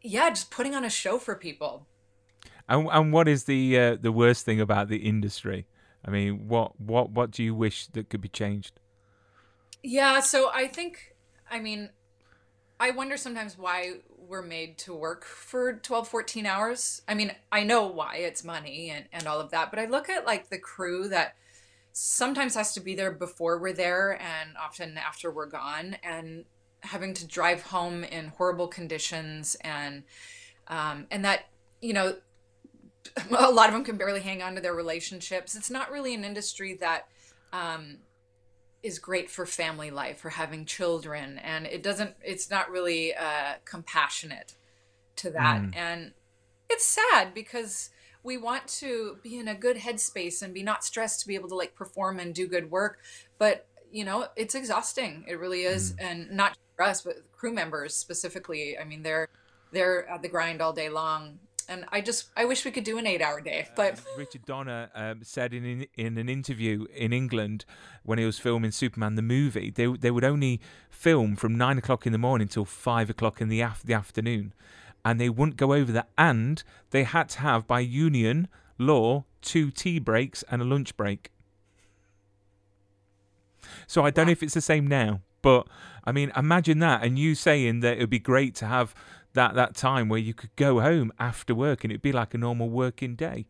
yeah, 0.00 0.30
just 0.30 0.50
putting 0.50 0.74
on 0.74 0.84
a 0.84 0.90
show 0.90 1.18
for 1.18 1.34
people. 1.34 1.86
And, 2.66 2.88
and 2.90 3.12
what 3.12 3.28
is 3.28 3.44
the 3.44 3.78
uh, 3.78 3.96
the 4.00 4.12
worst 4.12 4.46
thing 4.46 4.60
about 4.60 4.88
the 4.88 4.96
industry? 4.98 5.66
I 6.04 6.10
mean, 6.10 6.48
what 6.48 6.78
what 6.80 7.10
what 7.10 7.30
do 7.30 7.42
you 7.42 7.54
wish 7.54 7.86
that 7.88 8.08
could 8.08 8.20
be 8.20 8.28
changed? 8.28 8.80
Yeah, 9.82 10.20
so 10.20 10.50
I 10.52 10.66
think, 10.66 11.14
I 11.50 11.60
mean, 11.60 11.90
I 12.84 12.90
wonder 12.90 13.16
sometimes 13.16 13.56
why 13.56 13.94
we're 14.28 14.42
made 14.42 14.76
to 14.80 14.94
work 14.94 15.24
for 15.24 15.72
12, 15.72 16.06
14 16.06 16.44
hours. 16.44 17.00
I 17.08 17.14
mean, 17.14 17.32
I 17.50 17.64
know 17.64 17.86
why 17.86 18.16
it's 18.16 18.44
money 18.44 18.90
and, 18.90 19.06
and 19.10 19.26
all 19.26 19.40
of 19.40 19.52
that, 19.52 19.70
but 19.70 19.78
I 19.78 19.86
look 19.86 20.10
at 20.10 20.26
like 20.26 20.50
the 20.50 20.58
crew 20.58 21.08
that 21.08 21.34
sometimes 21.94 22.54
has 22.56 22.74
to 22.74 22.80
be 22.80 22.94
there 22.94 23.10
before 23.10 23.58
we're 23.58 23.72
there 23.72 24.20
and 24.20 24.50
often 24.62 24.98
after 24.98 25.30
we're 25.30 25.46
gone 25.46 25.96
and 26.02 26.44
having 26.80 27.14
to 27.14 27.26
drive 27.26 27.62
home 27.62 28.04
in 28.04 28.26
horrible 28.26 28.68
conditions 28.68 29.56
and 29.62 30.02
um, 30.68 31.06
and 31.10 31.24
that 31.24 31.46
you 31.80 31.94
know 31.94 32.16
a 33.38 33.50
lot 33.50 33.68
of 33.68 33.72
them 33.72 33.84
can 33.84 33.96
barely 33.96 34.20
hang 34.20 34.42
on 34.42 34.56
to 34.56 34.60
their 34.60 34.74
relationships 34.74 35.54
it's 35.54 35.70
not 35.70 35.90
really 35.90 36.14
an 36.14 36.24
industry 36.24 36.74
that 36.74 37.06
um, 37.54 37.96
is 38.84 38.98
great 38.98 39.30
for 39.30 39.46
family 39.46 39.90
life 39.90 40.18
for 40.18 40.28
having 40.28 40.66
children 40.66 41.38
and 41.38 41.66
it 41.66 41.82
doesn't 41.82 42.14
it's 42.22 42.50
not 42.50 42.70
really 42.70 43.14
uh, 43.14 43.54
compassionate 43.64 44.54
to 45.16 45.30
that. 45.30 45.62
And 45.72 46.12
it's 46.68 46.84
sad 46.84 47.32
because 47.32 47.88
we 48.22 48.36
want 48.36 48.68
to 48.68 49.16
be 49.22 49.38
in 49.38 49.48
a 49.48 49.54
good 49.54 49.78
headspace 49.78 50.42
and 50.42 50.52
be 50.52 50.62
not 50.62 50.84
stressed 50.84 51.20
to 51.20 51.26
be 51.26 51.34
able 51.34 51.48
to 51.48 51.54
like 51.54 51.74
perform 51.74 52.20
and 52.20 52.34
do 52.34 52.46
good 52.46 52.70
work 52.70 52.98
but 53.38 53.66
you 53.90 54.04
know 54.04 54.26
it's 54.36 54.54
exhausting. 54.54 55.24
It 55.26 55.38
really 55.38 55.62
is. 55.62 55.94
And 55.98 56.30
not 56.30 56.50
just 56.50 56.60
for 56.76 56.82
us 56.82 57.02
but 57.02 57.16
crew 57.32 57.54
members 57.54 57.96
specifically. 57.96 58.76
I 58.78 58.84
mean 58.84 59.02
they're 59.02 59.28
they're 59.72 60.06
at 60.10 60.20
the 60.20 60.28
grind 60.28 60.60
all 60.60 60.74
day 60.74 60.90
long 60.90 61.38
and 61.68 61.84
i 61.90 62.00
just 62.00 62.30
i 62.36 62.44
wish 62.44 62.64
we 62.64 62.70
could 62.70 62.84
do 62.84 62.98
an 62.98 63.06
eight 63.06 63.22
hour 63.22 63.40
day 63.40 63.68
but 63.76 64.00
Richard 64.16 64.44
Donner 64.44 64.90
um, 64.94 65.20
said 65.22 65.52
in, 65.52 65.86
in 65.96 66.18
an 66.18 66.28
interview 66.28 66.86
in 66.94 67.12
England 67.12 67.64
when 68.02 68.18
he 68.18 68.24
was 68.24 68.38
filming 68.38 68.70
Superman 68.70 69.14
the 69.14 69.22
movie, 69.22 69.70
they 69.70 69.86
they 69.86 70.10
would 70.10 70.24
only 70.24 70.60
film 70.90 71.36
from 71.36 71.56
nine 71.56 71.78
o'clock 71.78 72.06
in 72.06 72.12
the 72.12 72.18
morning 72.18 72.48
till 72.48 72.64
five 72.64 73.10
o'clock 73.10 73.40
in 73.40 73.48
the 73.48 73.60
af- 73.60 73.82
the 73.84 73.94
afternoon, 73.94 74.52
and 75.04 75.20
they 75.20 75.28
wouldn't 75.28 75.56
go 75.56 75.72
over 75.72 75.92
that. 75.92 76.08
And 76.16 76.62
they 76.90 77.04
had 77.04 77.28
to 77.30 77.40
have 77.40 77.66
by 77.66 77.80
union 77.80 78.48
law 78.78 79.24
two 79.42 79.70
tea 79.70 79.98
breaks 79.98 80.44
and 80.50 80.62
a 80.62 80.64
lunch 80.64 80.96
break. 80.96 81.30
So 83.86 84.04
I 84.04 84.10
don't 84.10 84.26
know 84.26 84.32
if 84.32 84.42
it's 84.42 84.54
the 84.54 84.60
same 84.60 84.86
now, 84.86 85.20
but 85.42 85.66
I 86.04 86.12
mean, 86.12 86.30
imagine 86.36 86.78
that, 86.80 87.02
and 87.02 87.18
you 87.18 87.34
saying 87.34 87.80
that 87.80 87.96
it 87.96 88.00
would 88.00 88.10
be 88.10 88.18
great 88.18 88.54
to 88.56 88.66
have 88.66 88.94
that 89.34 89.54
that 89.54 89.74
time 89.74 90.08
where 90.08 90.18
you 90.18 90.34
could 90.34 90.54
go 90.56 90.80
home 90.80 91.12
after 91.18 91.54
work 91.54 91.84
and 91.84 91.92
it'd 91.92 92.02
be 92.02 92.12
like 92.12 92.34
a 92.34 92.38
normal 92.38 92.70
working 92.70 93.14
day. 93.14 93.46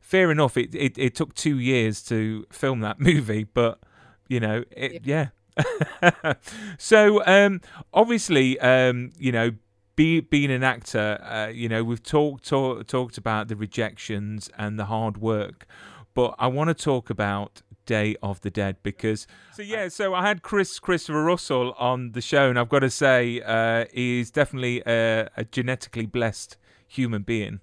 Fair 0.00 0.30
enough, 0.30 0.56
it 0.56 0.74
it, 0.74 0.96
it 0.96 1.14
took 1.14 1.34
two 1.34 1.58
years 1.58 2.02
to 2.04 2.46
film 2.50 2.80
that 2.80 2.98
movie, 3.10 3.44
but 3.44 3.80
you 4.28 4.40
know, 4.40 4.64
it, 4.70 5.02
yeah. 5.04 5.28
so 6.78 7.24
um, 7.26 7.60
obviously, 7.92 8.58
um, 8.60 9.12
you 9.18 9.32
know, 9.32 9.52
be, 9.94 10.20
being 10.20 10.50
an 10.50 10.62
actor, 10.62 11.18
uh, 11.22 11.48
you 11.48 11.68
know, 11.68 11.82
we've 11.82 12.02
talked 12.02 12.46
talk, 12.46 12.86
talked 12.86 13.16
about 13.16 13.48
the 13.48 13.56
rejections 13.56 14.50
and 14.58 14.78
the 14.78 14.86
hard 14.86 15.16
work, 15.16 15.66
but 16.14 16.34
I 16.38 16.46
want 16.48 16.68
to 16.68 16.74
talk 16.74 17.08
about 17.08 17.62
Day 17.86 18.16
of 18.22 18.40
the 18.42 18.50
Dead 18.50 18.76
because 18.82 19.26
so 19.54 19.62
yeah, 19.62 19.88
so 19.88 20.14
I 20.14 20.26
had 20.26 20.42
Chris 20.42 20.78
Christopher 20.78 21.22
Russell 21.22 21.72
on 21.78 22.12
the 22.12 22.20
show, 22.20 22.50
and 22.50 22.58
I've 22.58 22.68
got 22.68 22.80
to 22.80 22.90
say, 22.90 23.40
uh, 23.40 23.86
he's 23.92 24.30
definitely 24.30 24.82
a, 24.86 25.28
a 25.36 25.44
genetically 25.44 26.06
blessed 26.06 26.56
human 26.86 27.22
being. 27.22 27.60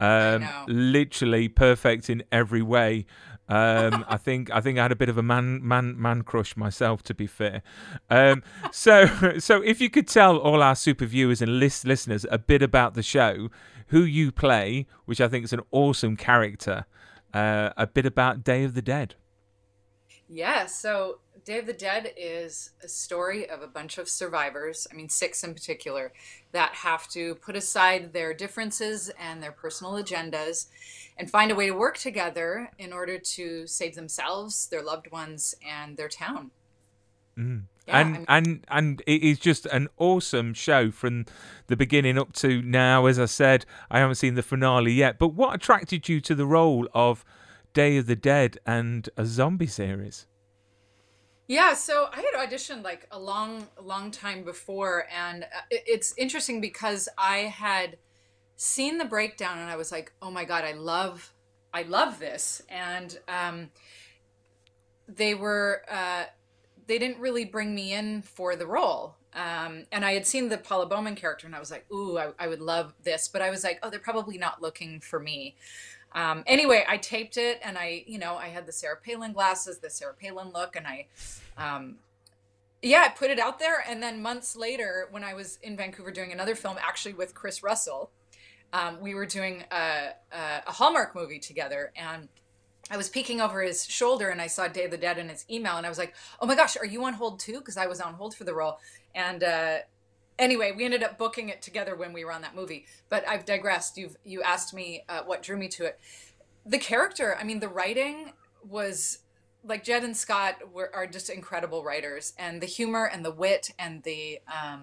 Um, 0.00 0.48
literally 0.66 1.48
perfect 1.48 2.10
in 2.10 2.24
every 2.32 2.62
way. 2.62 3.06
Um, 3.48 4.04
I 4.08 4.16
think 4.16 4.50
I 4.50 4.60
think 4.60 4.78
I 4.78 4.82
had 4.82 4.92
a 4.92 4.96
bit 4.96 5.08
of 5.08 5.18
a 5.18 5.22
man 5.22 5.66
man 5.66 6.00
man 6.00 6.22
crush 6.22 6.56
myself, 6.56 7.02
to 7.04 7.14
be 7.14 7.26
fair. 7.26 7.62
Um, 8.08 8.42
so 8.70 9.06
so 9.38 9.62
if 9.62 9.80
you 9.80 9.90
could 9.90 10.08
tell 10.08 10.38
all 10.38 10.62
our 10.62 10.74
super 10.74 11.06
viewers 11.06 11.42
and 11.42 11.58
list 11.58 11.84
listeners 11.84 12.24
a 12.30 12.38
bit 12.38 12.62
about 12.62 12.94
the 12.94 13.02
show, 13.02 13.50
who 13.88 14.02
you 14.02 14.32
play, 14.32 14.86
which 15.04 15.20
I 15.20 15.28
think 15.28 15.44
is 15.44 15.52
an 15.52 15.60
awesome 15.70 16.16
character, 16.16 16.86
uh, 17.34 17.70
a 17.76 17.86
bit 17.86 18.06
about 18.06 18.42
Day 18.42 18.64
of 18.64 18.74
the 18.74 18.82
Dead. 18.82 19.16
Yeah, 20.34 20.64
so 20.64 21.18
Day 21.44 21.58
of 21.58 21.66
the 21.66 21.74
Dead 21.74 22.14
is 22.16 22.70
a 22.82 22.88
story 22.88 23.50
of 23.50 23.60
a 23.60 23.66
bunch 23.66 23.98
of 23.98 24.08
survivors, 24.08 24.86
I 24.90 24.94
mean, 24.94 25.10
six 25.10 25.44
in 25.44 25.52
particular, 25.52 26.10
that 26.52 26.74
have 26.74 27.06
to 27.08 27.34
put 27.34 27.54
aside 27.54 28.14
their 28.14 28.32
differences 28.32 29.10
and 29.20 29.42
their 29.42 29.52
personal 29.52 29.92
agendas 29.92 30.68
and 31.18 31.30
find 31.30 31.50
a 31.50 31.54
way 31.54 31.66
to 31.66 31.74
work 31.74 31.98
together 31.98 32.70
in 32.78 32.94
order 32.94 33.18
to 33.18 33.66
save 33.66 33.94
themselves, 33.94 34.68
their 34.68 34.82
loved 34.82 35.12
ones, 35.12 35.54
and 35.68 35.98
their 35.98 36.08
town. 36.08 36.50
Mm-hmm. 37.38 37.58
Yeah, 37.86 38.00
and 38.00 38.08
I 38.08 38.12
mean- 38.12 38.24
and 38.28 38.64
and 38.68 39.02
it 39.06 39.22
is 39.22 39.38
just 39.38 39.66
an 39.66 39.88
awesome 39.98 40.54
show 40.54 40.90
from 40.90 41.26
the 41.66 41.76
beginning 41.76 42.16
up 42.16 42.32
to 42.34 42.62
now. 42.62 43.04
As 43.04 43.18
I 43.18 43.26
said, 43.26 43.66
I 43.90 43.98
haven't 43.98 44.14
seen 44.14 44.34
the 44.34 44.42
finale 44.42 44.92
yet. 44.92 45.18
But 45.18 45.34
what 45.34 45.54
attracted 45.54 46.08
you 46.08 46.22
to 46.22 46.34
the 46.34 46.46
role 46.46 46.88
of 46.94 47.22
Day 47.72 47.96
of 47.96 48.06
the 48.06 48.16
Dead 48.16 48.58
and 48.66 49.08
a 49.16 49.24
zombie 49.24 49.66
series? 49.66 50.26
Yeah, 51.48 51.74
so 51.74 52.08
I 52.12 52.20
had 52.20 52.48
auditioned 52.48 52.82
like 52.82 53.06
a 53.10 53.18
long, 53.18 53.66
long 53.80 54.10
time 54.10 54.42
before, 54.44 55.06
and 55.14 55.44
uh, 55.44 55.46
it's 55.70 56.14
interesting 56.16 56.60
because 56.60 57.08
I 57.18 57.38
had 57.38 57.98
seen 58.56 58.98
the 58.98 59.04
breakdown, 59.04 59.58
and 59.58 59.68
I 59.68 59.76
was 59.76 59.90
like, 59.90 60.12
"Oh 60.22 60.30
my 60.30 60.44
god, 60.44 60.64
I 60.64 60.72
love, 60.72 61.34
I 61.74 61.82
love 61.82 62.18
this!" 62.18 62.62
And 62.68 63.18
um, 63.28 63.70
they 65.08 65.34
were 65.34 65.82
uh, 65.90 66.24
they 66.86 66.98
didn't 66.98 67.18
really 67.18 67.44
bring 67.44 67.74
me 67.74 67.92
in 67.92 68.22
for 68.22 68.56
the 68.56 68.66
role. 68.66 69.16
Um, 69.34 69.86
and 69.90 70.04
I 70.04 70.12
had 70.12 70.26
seen 70.26 70.48
the 70.48 70.58
Paula 70.58 70.86
Bowman 70.86 71.16
character, 71.16 71.46
and 71.46 71.56
I 71.56 71.60
was 71.60 71.70
like, 71.70 71.90
"Ooh, 71.90 72.18
I, 72.18 72.28
I 72.38 72.48
would 72.48 72.60
love 72.60 72.94
this," 73.02 73.28
but 73.28 73.42
I 73.42 73.50
was 73.50 73.64
like, 73.64 73.78
"Oh, 73.82 73.90
they're 73.90 73.98
probably 73.98 74.38
not 74.38 74.62
looking 74.62 75.00
for 75.00 75.18
me." 75.18 75.56
Um, 76.14 76.44
anyway, 76.46 76.84
I 76.88 76.96
taped 76.96 77.36
it, 77.36 77.60
and 77.62 77.78
I, 77.78 78.04
you 78.06 78.18
know, 78.18 78.36
I 78.36 78.48
had 78.48 78.66
the 78.66 78.72
Sarah 78.72 78.98
Palin 79.02 79.32
glasses, 79.32 79.78
the 79.78 79.90
Sarah 79.90 80.14
Palin 80.14 80.52
look, 80.52 80.76
and 80.76 80.86
I, 80.86 81.06
um, 81.56 81.96
yeah, 82.82 83.04
I 83.06 83.08
put 83.08 83.30
it 83.30 83.38
out 83.38 83.58
there. 83.58 83.82
And 83.88 84.02
then 84.02 84.20
months 84.20 84.56
later, 84.56 85.08
when 85.10 85.24
I 85.24 85.34
was 85.34 85.58
in 85.62 85.76
Vancouver 85.76 86.10
doing 86.10 86.32
another 86.32 86.54
film, 86.54 86.76
actually 86.80 87.14
with 87.14 87.34
Chris 87.34 87.62
Russell, 87.62 88.10
um, 88.72 89.00
we 89.00 89.14
were 89.14 89.26
doing 89.26 89.64
a, 89.70 90.10
a, 90.32 90.62
a 90.66 90.72
Hallmark 90.72 91.14
movie 91.14 91.38
together, 91.38 91.92
and 91.96 92.28
I 92.90 92.96
was 92.96 93.08
peeking 93.08 93.40
over 93.40 93.62
his 93.62 93.86
shoulder 93.86 94.28
and 94.28 94.40
I 94.40 94.48
saw 94.48 94.68
Day 94.68 94.84
of 94.84 94.90
the 94.90 94.98
Dead 94.98 95.16
in 95.16 95.28
his 95.28 95.46
email 95.50 95.76
and 95.76 95.86
I 95.86 95.88
was 95.88 95.98
like, 95.98 96.14
oh 96.40 96.46
my 96.46 96.54
gosh, 96.54 96.76
are 96.76 96.84
you 96.84 97.04
on 97.04 97.14
hold 97.14 97.40
too? 97.40 97.58
Because 97.58 97.76
I 97.76 97.86
was 97.86 98.00
on 98.00 98.14
hold 98.14 98.34
for 98.34 98.44
the 98.44 98.54
role. 98.54 98.78
And 99.14 99.42
uh, 99.42 99.78
anyway, 100.38 100.72
we 100.72 100.84
ended 100.84 101.02
up 101.02 101.18
booking 101.18 101.48
it 101.48 101.62
together 101.62 101.94
when 101.94 102.12
we 102.12 102.24
were 102.24 102.32
on 102.32 102.42
that 102.42 102.54
movie. 102.54 102.86
But 103.08 103.26
I've 103.28 103.44
digressed. 103.44 103.96
You've 103.96 104.16
you 104.24 104.42
asked 104.42 104.74
me 104.74 105.04
uh, 105.08 105.22
what 105.24 105.42
drew 105.42 105.56
me 105.56 105.68
to 105.68 105.86
it. 105.86 106.00
The 106.64 106.78
character, 106.78 107.36
I 107.38 107.44
mean, 107.44 107.60
the 107.60 107.68
writing 107.68 108.32
was 108.68 109.18
like 109.64 109.84
Jed 109.84 110.04
and 110.04 110.16
Scott 110.16 110.72
were 110.72 110.90
are 110.94 111.06
just 111.06 111.30
incredible 111.30 111.84
writers, 111.84 112.32
and 112.38 112.60
the 112.60 112.66
humor 112.66 113.08
and 113.12 113.24
the 113.24 113.32
wit 113.32 113.70
and 113.78 114.02
the 114.02 114.40
um, 114.46 114.82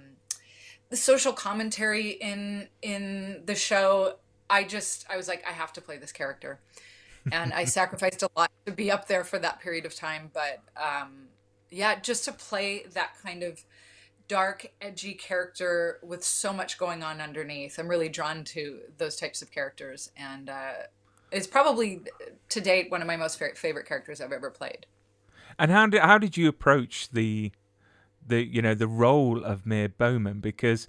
the 0.89 0.97
social 0.97 1.33
commentary 1.33 2.09
in 2.11 2.67
in 2.81 3.43
the 3.45 3.55
show. 3.55 4.15
I 4.49 4.63
just 4.63 5.05
I 5.09 5.17
was 5.17 5.27
like, 5.27 5.45
I 5.47 5.51
have 5.51 5.73
to 5.73 5.81
play 5.81 5.97
this 5.97 6.11
character 6.11 6.59
and 7.31 7.53
I 7.53 7.65
sacrificed 7.65 8.23
a 8.23 8.29
lot 8.35 8.51
to 8.65 8.71
be 8.71 8.91
up 8.91 9.07
there 9.07 9.23
for 9.23 9.39
that 9.39 9.59
period 9.59 9.85
of 9.85 9.95
time. 9.95 10.31
But 10.33 10.59
um, 10.77 11.27
yeah, 11.69 11.99
just 11.99 12.25
to 12.25 12.31
play 12.31 12.85
that 12.93 13.11
kind 13.23 13.43
of 13.43 13.63
dark, 14.29 14.71
edgy 14.79 15.13
character 15.13 15.99
with 16.01 16.23
so 16.23 16.53
much 16.53 16.77
going 16.77 17.03
on 17.03 17.19
underneath, 17.19 17.77
I'm 17.77 17.89
really 17.89 18.07
drawn 18.07 18.45
to 18.45 18.79
those 18.97 19.17
types 19.17 19.41
of 19.41 19.51
characters, 19.51 20.11
and 20.15 20.49
uh, 20.49 20.73
it's 21.31 21.47
probably 21.47 22.03
to 22.47 22.61
date 22.61 22.89
one 22.89 23.01
of 23.01 23.07
my 23.07 23.17
most 23.17 23.37
favorite 23.37 23.85
characters 23.85 24.21
I've 24.21 24.31
ever 24.31 24.49
played. 24.49 24.85
And 25.57 25.71
how 25.71 25.87
did 25.87 26.01
how 26.01 26.17
did 26.17 26.37
you 26.37 26.47
approach 26.47 27.09
the 27.11 27.51
the 28.25 28.45
you 28.45 28.61
know 28.61 28.73
the 28.73 28.87
role 28.87 29.43
of 29.43 29.65
Mayor 29.65 29.89
Bowman 29.89 30.39
because 30.39 30.87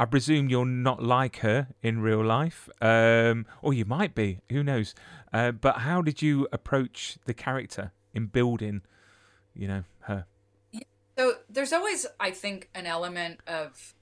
I 0.00 0.04
presume 0.04 0.48
you're 0.48 0.64
not 0.64 1.02
like 1.02 1.38
her 1.38 1.68
in 1.82 2.00
real 2.00 2.24
life, 2.24 2.68
um, 2.80 3.46
or 3.60 3.74
you 3.74 3.84
might 3.84 4.14
be. 4.14 4.38
Who 4.48 4.62
knows? 4.62 4.94
Uh, 5.32 5.50
but 5.50 5.78
how 5.78 6.02
did 6.02 6.22
you 6.22 6.46
approach 6.52 7.18
the 7.26 7.34
character 7.34 7.90
in 8.14 8.26
building, 8.26 8.82
you 9.54 9.66
know? 9.66 9.82
So 11.18 11.34
there's 11.50 11.72
always, 11.72 12.06
I 12.20 12.30
think, 12.30 12.68
an 12.76 12.86
element 12.86 13.40
of 13.48 13.94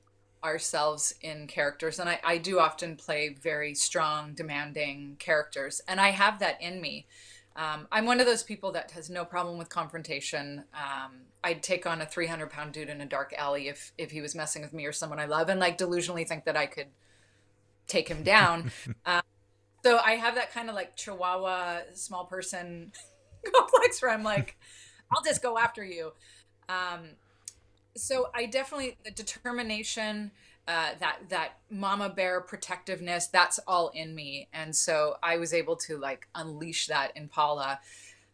ourselves 0.44 1.14
in 1.22 1.46
characters, 1.46 1.98
and 1.98 2.10
I, 2.10 2.20
I 2.22 2.36
do 2.36 2.60
often 2.60 2.94
play 2.94 3.30
very 3.30 3.74
strong, 3.74 4.34
demanding 4.34 5.16
characters, 5.18 5.80
and 5.88 5.98
I 5.98 6.10
have 6.10 6.40
that 6.40 6.60
in 6.60 6.78
me. 6.78 7.06
Um, 7.56 7.88
I'm 7.90 8.04
one 8.04 8.20
of 8.20 8.26
those 8.26 8.42
people 8.42 8.72
that 8.72 8.90
has 8.90 9.08
no 9.08 9.24
problem 9.24 9.56
with 9.56 9.70
confrontation. 9.70 10.64
Um, 10.74 11.12
I'd 11.42 11.62
take 11.62 11.86
on 11.86 12.02
a 12.02 12.06
300 12.06 12.50
pound 12.50 12.72
dude 12.72 12.90
in 12.90 13.00
a 13.00 13.06
dark 13.06 13.32
alley 13.38 13.68
if 13.68 13.92
if 13.96 14.10
he 14.10 14.20
was 14.20 14.34
messing 14.34 14.60
with 14.60 14.74
me 14.74 14.84
or 14.84 14.92
someone 14.92 15.18
I 15.18 15.24
love, 15.24 15.48
and 15.48 15.58
like 15.58 15.78
delusionally 15.78 16.28
think 16.28 16.44
that 16.44 16.56
I 16.56 16.66
could 16.66 16.88
take 17.86 18.08
him 18.08 18.24
down. 18.24 18.72
uh, 19.06 19.22
so 19.82 19.96
I 20.04 20.16
have 20.16 20.34
that 20.34 20.52
kind 20.52 20.68
of 20.68 20.74
like 20.74 20.96
Chihuahua 20.96 21.78
small 21.94 22.26
person 22.26 22.92
complex 23.54 24.02
where 24.02 24.10
I'm 24.10 24.22
like, 24.22 24.58
I'll 25.10 25.22
just 25.22 25.42
go 25.42 25.56
after 25.56 25.82
you. 25.82 26.12
Um, 26.68 27.10
so 27.96 28.28
I 28.34 28.46
definitely 28.46 28.96
the 29.04 29.10
determination 29.10 30.30
uh, 30.68 30.90
that 30.98 31.18
that 31.28 31.52
mama 31.70 32.08
bear 32.08 32.40
protectiveness 32.40 33.28
that's 33.28 33.58
all 33.66 33.88
in 33.94 34.14
me. 34.14 34.48
And 34.52 34.74
so 34.74 35.16
i 35.22 35.36
was 35.36 35.54
able 35.54 35.76
to 35.76 35.96
like 35.96 36.28
unleash 36.34 36.88
that 36.88 37.16
in 37.16 37.28
paula. 37.28 37.80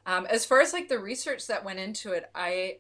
Um, 0.06 0.26
as 0.26 0.44
far 0.44 0.60
as 0.60 0.72
like 0.72 0.88
the 0.88 0.98
research 0.98 1.46
that 1.46 1.64
went 1.64 1.78
into 1.78 2.12
it 2.12 2.30
i 2.34 2.78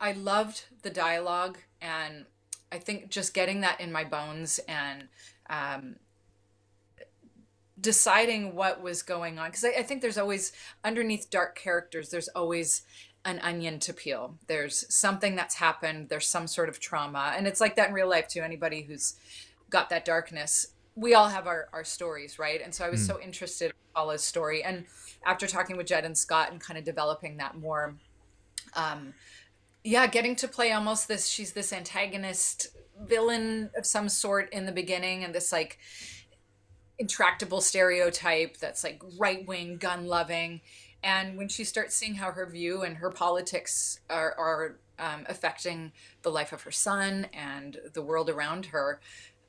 i 0.00 0.12
loved 0.12 0.66
the 0.82 0.90
dialogue. 0.90 1.58
And 1.80 2.26
i 2.70 2.78
think 2.78 3.10
just 3.10 3.34
getting 3.34 3.60
that 3.62 3.80
in 3.80 3.90
my 3.90 4.04
bones 4.04 4.60
and 4.68 5.08
um, 5.50 5.96
deciding 7.80 8.54
what 8.54 8.80
was 8.80 9.02
going 9.02 9.38
on 9.38 9.50
because 9.50 9.64
I, 9.64 9.80
I 9.80 9.82
think 9.82 10.00
there's 10.00 10.16
always 10.16 10.52
underneath 10.84 11.28
dark 11.28 11.58
characters 11.58 12.08
there's 12.08 12.28
always 12.28 12.82
an 13.24 13.38
onion 13.40 13.78
to 13.80 13.92
peel. 13.92 14.36
There's 14.46 14.84
something 14.94 15.34
that's 15.34 15.54
happened, 15.54 16.08
there's 16.08 16.26
some 16.26 16.46
sort 16.46 16.68
of 16.68 16.78
trauma. 16.78 17.32
And 17.36 17.46
it's 17.46 17.60
like 17.60 17.76
that 17.76 17.88
in 17.88 17.94
real 17.94 18.08
life 18.08 18.28
too. 18.28 18.42
Anybody 18.42 18.82
who's 18.82 19.16
got 19.70 19.90
that 19.90 20.04
darkness, 20.04 20.68
we 20.94 21.14
all 21.14 21.28
have 21.28 21.46
our, 21.46 21.68
our 21.72 21.84
stories, 21.84 22.38
right? 22.38 22.60
And 22.62 22.74
so 22.74 22.84
I 22.84 22.90
was 22.90 23.00
mm. 23.00 23.06
so 23.06 23.20
interested 23.20 23.66
in 23.66 23.76
Paula's 23.94 24.22
story. 24.22 24.62
And 24.62 24.84
after 25.24 25.46
talking 25.46 25.76
with 25.76 25.86
Jed 25.86 26.04
and 26.04 26.16
Scott 26.16 26.52
and 26.52 26.60
kind 26.60 26.78
of 26.78 26.84
developing 26.84 27.38
that 27.38 27.56
more, 27.56 27.94
um, 28.74 29.14
yeah, 29.82 30.06
getting 30.06 30.36
to 30.36 30.48
play 30.48 30.72
almost 30.72 31.08
this, 31.08 31.26
she's 31.26 31.52
this 31.52 31.72
antagonist 31.72 32.68
villain 33.00 33.70
of 33.76 33.86
some 33.86 34.08
sort 34.08 34.52
in 34.52 34.66
the 34.66 34.72
beginning 34.72 35.24
and 35.24 35.34
this 35.34 35.50
like 35.50 35.78
intractable 36.98 37.60
stereotype 37.60 38.56
that's 38.58 38.84
like 38.84 39.02
right 39.18 39.46
wing, 39.46 39.78
gun 39.78 40.06
loving 40.06 40.60
and 41.04 41.36
when 41.36 41.48
she 41.48 41.64
starts 41.64 41.94
seeing 41.94 42.14
how 42.14 42.32
her 42.32 42.46
view 42.46 42.82
and 42.82 42.96
her 42.96 43.10
politics 43.10 44.00
are, 44.08 44.34
are 44.38 44.76
um, 44.98 45.26
affecting 45.28 45.92
the 46.22 46.30
life 46.30 46.50
of 46.52 46.62
her 46.62 46.70
son 46.70 47.26
and 47.34 47.78
the 47.92 48.00
world 48.00 48.30
around 48.30 48.66
her, 48.66 49.00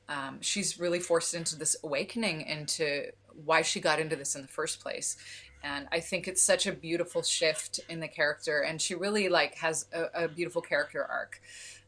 um, 0.08 0.36
she's 0.42 0.78
really 0.78 1.00
forced 1.00 1.32
into 1.32 1.56
this 1.56 1.74
awakening 1.82 2.42
into 2.42 3.10
why 3.44 3.62
she 3.62 3.80
got 3.80 3.98
into 3.98 4.16
this 4.16 4.36
in 4.36 4.42
the 4.42 4.48
first 4.48 4.80
place. 4.80 5.16
And 5.64 5.88
I 5.90 6.00
think 6.00 6.28
it's 6.28 6.42
such 6.42 6.66
a 6.66 6.72
beautiful 6.72 7.22
shift 7.22 7.80
in 7.88 8.00
the 8.00 8.08
character, 8.08 8.60
and 8.60 8.80
she 8.80 8.94
really 8.94 9.30
like 9.30 9.54
has 9.56 9.86
a, 9.94 10.24
a 10.24 10.28
beautiful 10.28 10.60
character 10.60 11.04
arc. 11.04 11.40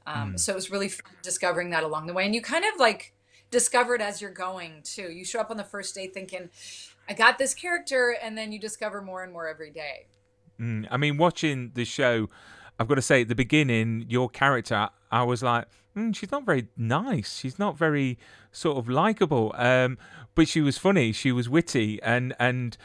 Um, 0.06 0.32
mm. 0.32 0.40
So 0.40 0.52
it 0.52 0.56
was 0.56 0.70
really 0.70 0.88
fun 0.88 1.12
discovering 1.22 1.70
that 1.70 1.84
along 1.84 2.06
the 2.06 2.14
way, 2.14 2.24
and 2.24 2.34
you 2.34 2.40
kind 2.40 2.64
of 2.64 2.80
like 2.80 3.12
discover 3.50 3.94
it 3.94 4.00
as 4.00 4.20
you're 4.20 4.30
going 4.30 4.80
too. 4.82 5.10
You 5.10 5.24
show 5.24 5.40
up 5.40 5.50
on 5.50 5.58
the 5.58 5.64
first 5.64 5.94
day 5.94 6.06
thinking, 6.06 6.50
I 7.08 7.14
got 7.14 7.38
this 7.38 7.54
character, 7.54 8.16
and 8.22 8.36
then 8.36 8.52
you 8.52 8.58
discover 8.58 9.00
more 9.00 9.22
and 9.22 9.32
more 9.32 9.48
every 9.48 9.70
day. 9.70 10.06
Mm, 10.60 10.86
I 10.90 10.96
mean, 10.96 11.16
watching 11.16 11.72
the 11.74 11.84
show, 11.84 12.28
I've 12.78 12.88
got 12.88 12.96
to 12.96 13.02
say, 13.02 13.22
at 13.22 13.28
the 13.28 13.34
beginning, 13.34 14.04
your 14.08 14.28
character, 14.28 14.90
I 15.10 15.22
was 15.22 15.42
like, 15.42 15.66
mm, 15.96 16.14
she's 16.14 16.30
not 16.30 16.44
very 16.44 16.68
nice. 16.76 17.38
She's 17.38 17.58
not 17.58 17.78
very 17.78 18.18
sort 18.52 18.76
of 18.76 18.88
likable. 18.88 19.54
Um, 19.56 19.96
but 20.34 20.48
she 20.48 20.60
was 20.60 20.76
funny. 20.76 21.12
She 21.12 21.32
was 21.32 21.48
witty, 21.48 22.00
and 22.02 22.34
and 22.38 22.76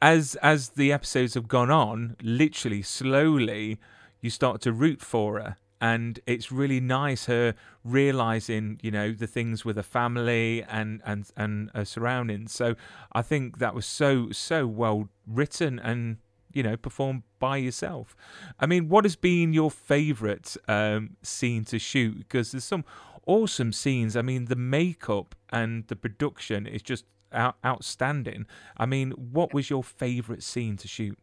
as 0.00 0.36
as 0.36 0.70
the 0.70 0.92
episodes 0.92 1.34
have 1.34 1.48
gone 1.48 1.70
on, 1.70 2.16
literally 2.22 2.82
slowly, 2.82 3.78
you 4.20 4.30
start 4.30 4.60
to 4.62 4.72
root 4.72 5.00
for 5.00 5.38
her 5.38 5.56
and 5.80 6.20
it's 6.26 6.50
really 6.50 6.80
nice 6.80 7.26
her 7.26 7.54
realizing 7.84 8.78
you 8.82 8.90
know 8.90 9.12
the 9.12 9.26
things 9.26 9.64
with 9.64 9.76
her 9.76 9.82
family 9.82 10.62
and 10.64 11.00
and 11.04 11.30
and 11.36 11.70
her 11.74 11.84
surroundings. 11.84 12.52
So 12.52 12.74
i 13.12 13.22
think 13.22 13.58
that 13.58 13.74
was 13.74 13.86
so 13.86 14.30
so 14.30 14.66
well 14.66 15.08
written 15.26 15.78
and 15.78 16.18
you 16.52 16.62
know 16.62 16.76
performed 16.76 17.22
by 17.38 17.58
yourself. 17.58 18.16
I 18.58 18.66
mean 18.66 18.88
what 18.88 19.04
has 19.04 19.16
been 19.16 19.52
your 19.52 19.70
favorite 19.70 20.56
um, 20.66 21.16
scene 21.22 21.64
to 21.66 21.78
shoot? 21.78 22.18
Because 22.18 22.52
there's 22.52 22.64
some 22.64 22.84
awesome 23.26 23.72
scenes. 23.72 24.16
I 24.16 24.22
mean 24.22 24.46
the 24.46 24.56
makeup 24.56 25.34
and 25.50 25.86
the 25.86 25.96
production 25.96 26.66
is 26.66 26.82
just 26.82 27.04
out- 27.32 27.56
outstanding. 27.64 28.46
I 28.76 28.86
mean 28.86 29.12
what 29.12 29.54
was 29.54 29.70
your 29.70 29.84
favorite 29.84 30.42
scene 30.42 30.76
to 30.78 30.88
shoot? 30.88 31.18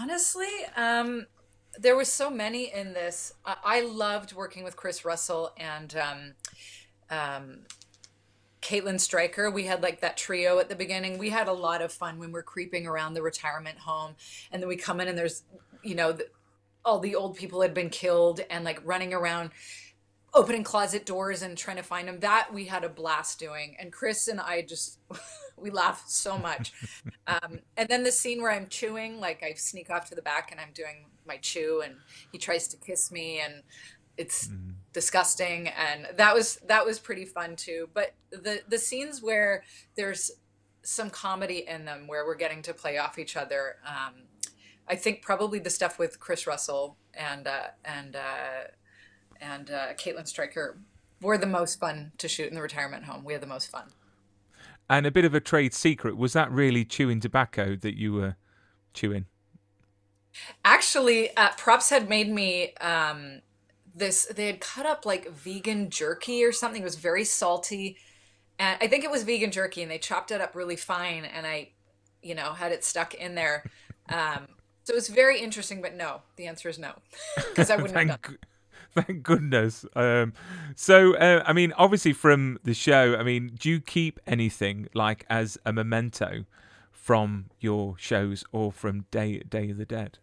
Honestly 0.00 0.48
um 0.76 1.26
there 1.78 1.96
was 1.96 2.12
so 2.12 2.30
many 2.30 2.72
in 2.72 2.92
this. 2.92 3.32
I, 3.44 3.56
I 3.64 3.80
loved 3.82 4.34
working 4.34 4.64
with 4.64 4.76
Chris 4.76 5.04
Russell 5.04 5.52
and 5.56 5.96
um, 5.96 6.34
um, 7.10 7.58
Caitlin 8.62 9.00
Stryker. 9.00 9.50
We 9.50 9.64
had 9.64 9.82
like 9.82 10.00
that 10.00 10.16
trio 10.16 10.58
at 10.58 10.68
the 10.68 10.74
beginning. 10.74 11.18
We 11.18 11.30
had 11.30 11.48
a 11.48 11.52
lot 11.52 11.82
of 11.82 11.92
fun 11.92 12.18
when 12.18 12.32
we're 12.32 12.42
creeping 12.42 12.86
around 12.86 13.14
the 13.14 13.22
retirement 13.22 13.78
home, 13.78 14.14
and 14.52 14.62
then 14.62 14.68
we 14.68 14.76
come 14.76 15.00
in 15.00 15.08
and 15.08 15.18
there's, 15.18 15.42
you 15.82 15.94
know, 15.94 16.12
the, 16.12 16.28
all 16.84 16.98
the 16.98 17.14
old 17.14 17.36
people 17.36 17.62
had 17.62 17.74
been 17.74 17.90
killed 17.90 18.40
and 18.50 18.64
like 18.64 18.80
running 18.84 19.14
around 19.14 19.50
opening 20.34 20.64
closet 20.64 21.06
doors 21.06 21.42
and 21.42 21.56
trying 21.56 21.76
to 21.76 21.82
find 21.82 22.08
them 22.08 22.18
that 22.20 22.52
we 22.52 22.66
had 22.66 22.84
a 22.84 22.88
blast 22.88 23.38
doing 23.38 23.76
and 23.78 23.92
chris 23.92 24.28
and 24.28 24.40
i 24.40 24.60
just 24.60 24.98
we 25.56 25.70
laughed 25.70 26.10
so 26.10 26.36
much 26.36 26.72
um, 27.26 27.60
and 27.76 27.88
then 27.88 28.02
the 28.02 28.12
scene 28.12 28.42
where 28.42 28.50
i'm 28.50 28.66
chewing 28.66 29.20
like 29.20 29.42
i 29.42 29.54
sneak 29.54 29.90
off 29.90 30.08
to 30.08 30.14
the 30.14 30.22
back 30.22 30.50
and 30.50 30.60
i'm 30.60 30.72
doing 30.74 31.06
my 31.26 31.36
chew 31.38 31.82
and 31.84 31.96
he 32.32 32.38
tries 32.38 32.68
to 32.68 32.76
kiss 32.76 33.10
me 33.10 33.40
and 33.40 33.62
it's 34.16 34.48
mm. 34.48 34.72
disgusting 34.92 35.68
and 35.68 36.06
that 36.16 36.34
was 36.34 36.56
that 36.66 36.84
was 36.86 36.98
pretty 36.98 37.24
fun 37.24 37.56
too 37.56 37.88
but 37.94 38.14
the 38.30 38.60
the 38.68 38.78
scenes 38.78 39.22
where 39.22 39.64
there's 39.96 40.30
some 40.82 41.10
comedy 41.10 41.64
in 41.66 41.84
them 41.84 42.06
where 42.06 42.24
we're 42.26 42.34
getting 42.34 42.62
to 42.62 42.74
play 42.74 42.98
off 42.98 43.18
each 43.18 43.36
other 43.36 43.76
um, 43.86 44.14
I 44.86 44.96
think 44.96 45.22
probably 45.22 45.58
the 45.58 45.70
stuff 45.70 45.98
with 45.98 46.20
Chris 46.20 46.46
Russell 46.46 46.96
and 47.14 47.46
uh, 47.46 47.68
and 47.84 48.16
uh, 48.16 48.68
and 49.40 49.70
uh, 49.70 49.94
Caitlin 49.94 50.26
Stryker 50.26 50.78
were 51.20 51.38
the 51.38 51.46
most 51.46 51.80
fun 51.80 52.12
to 52.18 52.28
shoot 52.28 52.48
in 52.48 52.54
the 52.54 52.62
retirement 52.62 53.04
home. 53.04 53.24
We 53.24 53.32
had 53.32 53.42
the 53.42 53.46
most 53.46 53.70
fun. 53.70 53.84
And 54.90 55.06
a 55.06 55.10
bit 55.10 55.24
of 55.24 55.32
a 55.32 55.40
trade 55.40 55.72
secret 55.72 56.16
was 56.16 56.34
that 56.34 56.50
really 56.50 56.84
chewing 56.84 57.20
tobacco 57.20 57.76
that 57.76 57.96
you 57.96 58.12
were 58.12 58.36
chewing? 58.92 59.24
Actually, 60.64 61.34
uh, 61.36 61.50
props 61.56 61.90
had 61.90 62.08
made 62.08 62.30
me 62.30 62.74
um, 62.74 63.40
this. 63.94 64.26
They 64.26 64.46
had 64.46 64.60
cut 64.60 64.86
up 64.86 65.06
like 65.06 65.30
vegan 65.30 65.90
jerky 65.90 66.44
or 66.44 66.52
something. 66.52 66.82
It 66.82 66.84
was 66.84 66.96
very 66.96 67.24
salty, 67.24 67.96
and 68.58 68.78
I 68.80 68.88
think 68.88 69.04
it 69.04 69.10
was 69.10 69.22
vegan 69.22 69.50
jerky, 69.50 69.82
and 69.82 69.90
they 69.90 69.98
chopped 69.98 70.30
it 70.30 70.40
up 70.40 70.54
really 70.54 70.76
fine. 70.76 71.24
And 71.24 71.46
I, 71.46 71.70
you 72.22 72.34
know, 72.34 72.52
had 72.52 72.72
it 72.72 72.84
stuck 72.84 73.14
in 73.14 73.34
there. 73.34 73.64
Um, 74.08 74.48
so 74.84 74.92
it 74.92 74.96
was 74.96 75.08
very 75.08 75.40
interesting. 75.40 75.80
But 75.80 75.94
no, 75.94 76.22
the 76.36 76.46
answer 76.46 76.68
is 76.68 76.78
no, 76.78 76.94
because 77.36 77.70
I 77.70 77.76
wouldn't 77.80 77.96
have 77.96 78.22
done. 78.22 78.38
Thank, 78.94 79.06
thank 79.06 79.22
goodness. 79.22 79.84
Um, 79.94 80.32
so, 80.74 81.14
uh, 81.16 81.42
I 81.46 81.52
mean, 81.52 81.72
obviously 81.76 82.12
from 82.12 82.58
the 82.64 82.74
show, 82.74 83.16
I 83.16 83.22
mean, 83.22 83.52
do 83.58 83.68
you 83.70 83.80
keep 83.80 84.20
anything 84.26 84.88
like 84.94 85.24
as 85.28 85.58
a 85.64 85.72
memento 85.72 86.44
from 86.90 87.46
your 87.60 87.96
shows 87.98 88.44
or 88.50 88.72
from 88.72 89.04
Day 89.10 89.38
Day 89.40 89.70
of 89.70 89.76
the 89.76 89.84
Dead? 89.84 90.18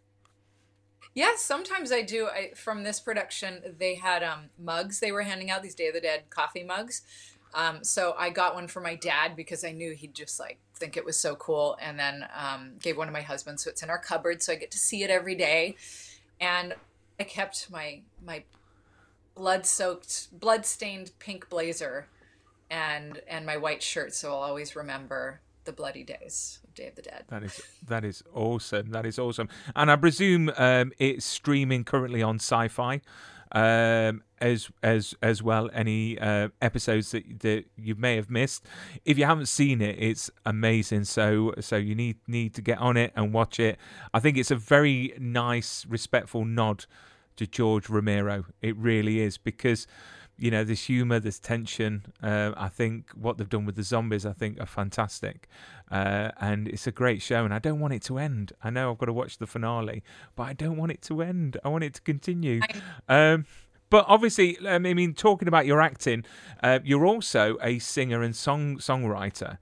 Yeah, 1.14 1.32
sometimes 1.36 1.92
I 1.92 2.04
do. 2.04 2.28
I, 2.28 2.52
from 2.56 2.84
this 2.84 3.00
production, 3.00 3.76
they 3.78 3.96
had 3.96 4.24
um, 4.24 4.46
mugs 4.58 5.00
they 5.00 5.12
were 5.12 5.24
handing 5.24 5.52
out, 5.52 5.62
these 5.62 5.76
Day 5.76 5.88
of 5.88 5.94
the 5.94 6.02
Dead 6.02 6.30
coffee 6.30 6.64
mugs. 6.64 7.02
Um, 7.54 7.84
so 7.84 8.16
I 8.18 8.30
got 8.30 8.56
one 8.56 8.70
for 8.70 8.80
my 8.80 8.96
dad 8.96 9.36
because 9.36 9.66
I 9.66 9.74
knew 9.74 9.94
he'd 9.94 10.14
just 10.14 10.40
like 10.40 10.58
think 10.76 10.96
it 10.96 11.04
was 11.04 11.20
so 11.20 11.36
cool, 11.36 11.78
and 11.82 12.00
then 12.00 12.26
um, 12.34 12.72
gave 12.82 12.98
one 12.98 13.08
to 13.08 13.14
my 13.14 13.22
husband. 13.22 13.60
So 13.60 13.70
it's 13.70 13.84
in 13.84 13.90
our 13.90 14.00
cupboard, 14.00 14.42
so 14.42 14.54
I 14.54 14.56
get 14.56 14.72
to 14.72 14.80
see 14.80 15.04
it 15.04 15.10
every 15.10 15.36
day. 15.36 15.76
And 16.40 16.76
I 17.20 17.24
kept 17.24 17.70
my 17.70 18.02
my 18.26 18.44
blood-soaked, 19.36 20.40
blood-stained 20.40 21.12
pink 21.20 21.50
blazer, 21.50 22.08
and 22.70 23.22
and 23.28 23.46
my 23.46 23.58
white 23.58 23.84
shirt, 23.84 24.16
so 24.16 24.30
I'll 24.30 24.44
always 24.44 24.78
remember 24.78 25.42
the 25.66 25.74
bloody 25.74 26.04
days 26.04 26.61
Day 26.76 26.88
of 26.88 26.96
the 26.96 27.02
Dead. 27.02 27.26
That 27.30 27.44
is 27.44 27.62
that 27.88 28.04
is 28.04 28.24
awesome. 28.34 28.92
That 28.92 29.06
is 29.06 29.20
awesome. 29.20 29.50
And 29.76 29.92
I 29.92 29.96
presume 29.96 30.52
um, 30.58 30.92
it's 30.98 31.26
streaming 31.26 31.84
currently 31.84 32.22
on 32.22 32.40
Syfy, 32.40 33.02
um, 33.52 34.24
as 34.40 34.70
as 34.82 35.16
as 35.22 35.44
well. 35.44 35.70
Any 35.74 36.18
uh, 36.20 36.50
episodes 36.62 37.12
that 37.12 37.40
that 37.42 37.66
you 37.76 37.96
may 37.96 38.16
have 38.16 38.30
missed, 38.30 38.66
if 39.06 39.18
you 39.18 39.26
haven't 39.26 39.48
seen 39.48 39.82
it, 39.82 39.96
it's 40.00 40.30
amazing. 40.46 41.06
So 41.06 41.54
so 41.60 41.76
you 41.78 41.96
need 41.96 42.18
need 42.28 42.54
to 42.56 42.62
get 42.62 42.78
on 42.80 42.98
it 42.98 43.12
and 43.16 43.34
watch 43.34 43.60
it. 43.60 43.78
I 44.14 44.20
think 44.20 44.38
it's 44.38 44.52
a 44.52 44.56
very 44.56 45.14
nice, 45.20 45.86
respectful 45.88 46.46
nod 46.46 46.86
to 47.38 47.48
George 47.48 47.90
Romero. 47.90 48.46
It 48.62 48.76
really 48.78 49.20
is 49.20 49.38
because 49.38 49.88
you 50.42 50.50
know, 50.50 50.64
there's 50.64 50.86
humour, 50.86 51.20
there's 51.20 51.38
tension. 51.38 52.04
Uh, 52.22 52.52
I 52.58 52.68
think 52.68 53.12
what 53.12 53.38
they've 53.38 53.48
done 53.48 53.66
with 53.66 53.76
the 53.76 53.84
zombies, 53.84 54.26
I 54.26 54.34
think, 54.34 54.60
are 54.60 54.66
fantastic, 54.66 55.48
uh, 55.92 56.32
and 56.42 56.68
it's 56.68 56.88
a 56.88 56.92
great 56.92 57.22
show. 57.22 57.46
And 57.46 57.54
I 57.54 57.60
don't 57.60 57.80
want 57.80 57.94
it 57.94 58.02
to 58.04 58.18
end. 58.18 58.52
I 58.64 58.72
know 58.72 58.92
I've 58.92 58.98
got 58.98 59.06
to 59.06 59.14
watch 59.14 59.38
the 59.38 59.46
finale, 59.46 60.04
but 60.36 60.44
I 60.44 60.54
don't 60.54 60.78
want 60.78 60.92
it 60.92 61.04
to 61.04 61.22
end. 61.22 61.58
I 61.64 61.70
want 61.70 61.84
it 61.84 61.94
to 61.94 62.02
continue. 62.02 62.60
Um, 63.08 63.46
but 63.92 64.06
obviously, 64.08 64.58
um, 64.66 64.86
I 64.86 64.94
mean, 64.96 65.14
talking 65.14 65.48
about 65.48 65.66
your 65.66 65.82
acting, 65.82 66.24
uh, 66.64 66.80
you're 66.84 67.06
also 67.06 67.58
a 67.62 67.78
singer 67.78 68.24
and 68.24 68.36
song 68.36 68.78
songwriter, 68.78 69.60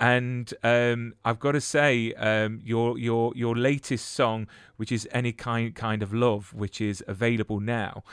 and 0.00 0.54
um, 0.62 1.14
I've 1.26 1.40
got 1.40 1.52
to 1.52 1.60
say, 1.60 2.14
um, 2.14 2.60
your 2.64 2.96
your 2.96 3.32
your 3.34 3.54
latest 3.54 4.12
song, 4.12 4.46
which 4.76 4.92
is 4.92 5.06
"Any 5.12 5.32
Kind 5.32 5.74
Kind 5.74 6.02
of 6.02 6.14
Love," 6.14 6.54
which 6.54 6.80
is 6.80 7.04
available 7.06 7.60
now. 7.60 8.04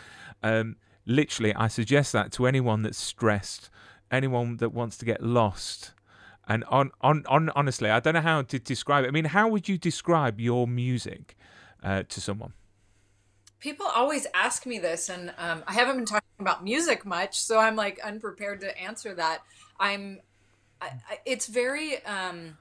Um, 0.43 0.75
literally, 1.05 1.53
I 1.55 1.67
suggest 1.67 2.13
that 2.13 2.31
to 2.33 2.47
anyone 2.47 2.83
that's 2.83 2.97
stressed, 2.97 3.69
anyone 4.11 4.57
that 4.57 4.73
wants 4.73 4.97
to 4.97 5.05
get 5.05 5.21
lost. 5.23 5.93
And 6.47 6.63
on, 6.65 6.91
on, 7.01 7.25
on 7.27 7.49
honestly, 7.55 7.89
I 7.91 7.99
don't 7.99 8.15
know 8.15 8.21
how 8.21 8.41
to 8.41 8.59
describe 8.59 9.05
it. 9.05 9.09
I 9.09 9.11
mean, 9.11 9.25
how 9.25 9.47
would 9.49 9.69
you 9.69 9.77
describe 9.77 10.39
your 10.39 10.67
music 10.67 11.35
uh, 11.83 12.03
to 12.09 12.19
someone? 12.19 12.53
People 13.59 13.85
always 13.85 14.25
ask 14.33 14.65
me 14.65 14.79
this, 14.79 15.09
and 15.09 15.33
um, 15.37 15.63
I 15.67 15.73
haven't 15.73 15.97
been 15.97 16.05
talking 16.05 16.27
about 16.39 16.63
music 16.63 17.05
much, 17.05 17.39
so 17.39 17.59
I'm 17.59 17.75
like 17.75 17.99
unprepared 18.03 18.61
to 18.61 18.75
answer 18.79 19.13
that. 19.15 19.41
I'm, 19.79 20.21
I, 20.81 20.85
I, 21.09 21.19
it's 21.25 21.45
very, 21.47 22.03
um, 22.05 22.57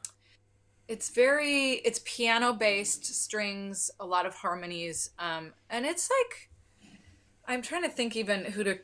it's 0.88 1.10
very, 1.10 1.74
it's 1.84 2.00
piano 2.04 2.52
based 2.52 3.04
strings, 3.04 3.90
a 4.00 4.04
lot 4.04 4.26
of 4.26 4.34
harmonies, 4.34 5.10
um, 5.20 5.52
and 5.70 5.86
it's 5.86 6.10
like, 6.10 6.47
I'm 7.48 7.62
trying 7.62 7.82
to 7.82 7.88
think 7.88 8.14
even 8.14 8.44
who 8.44 8.62
to 8.62 8.78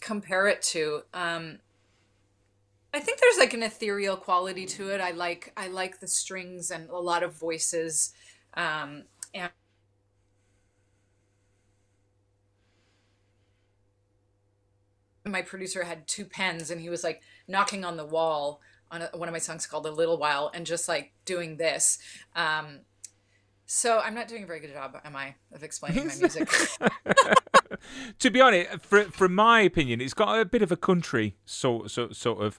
compare 0.00 0.48
it 0.48 0.62
to. 0.62 1.02
Um, 1.14 1.60
I 2.92 2.98
think 2.98 3.20
there's 3.20 3.38
like 3.38 3.54
an 3.54 3.62
ethereal 3.62 4.16
quality 4.16 4.66
to 4.66 4.90
it. 4.90 5.00
I 5.00 5.12
like 5.12 5.52
I 5.56 5.68
like 5.68 6.00
the 6.00 6.08
strings 6.08 6.72
and 6.72 6.90
a 6.90 6.98
lot 6.98 7.22
of 7.22 7.34
voices, 7.34 8.12
um, 8.54 9.04
and 9.32 9.50
my 15.24 15.42
producer 15.42 15.84
had 15.84 16.08
two 16.08 16.24
pens 16.24 16.70
and 16.70 16.80
he 16.80 16.88
was 16.88 17.04
like 17.04 17.22
knocking 17.46 17.84
on 17.84 17.96
the 17.96 18.04
wall 18.04 18.60
on 18.90 19.02
a, 19.02 19.10
one 19.14 19.28
of 19.28 19.32
my 19.32 19.38
songs 19.38 19.68
called 19.68 19.86
"A 19.86 19.92
Little 19.92 20.18
While" 20.18 20.50
and 20.52 20.66
just 20.66 20.88
like 20.88 21.12
doing 21.24 21.58
this. 21.58 21.98
Um, 22.34 22.80
so 23.66 24.00
I'm 24.00 24.16
not 24.16 24.26
doing 24.26 24.42
a 24.42 24.46
very 24.46 24.58
good 24.58 24.72
job, 24.72 25.00
am 25.04 25.14
I, 25.14 25.36
of 25.52 25.62
explaining 25.62 26.08
my 26.08 26.14
music? 26.18 26.50
to 28.18 28.30
be 28.30 28.40
honest, 28.40 28.80
for, 28.80 29.04
from 29.04 29.34
my 29.34 29.60
opinion, 29.60 30.00
it's 30.00 30.14
got 30.14 30.38
a 30.38 30.44
bit 30.44 30.62
of 30.62 30.72
a 30.72 30.76
country 30.76 31.36
sort 31.44 31.90
sort 31.90 32.16
sort 32.16 32.42
of 32.42 32.58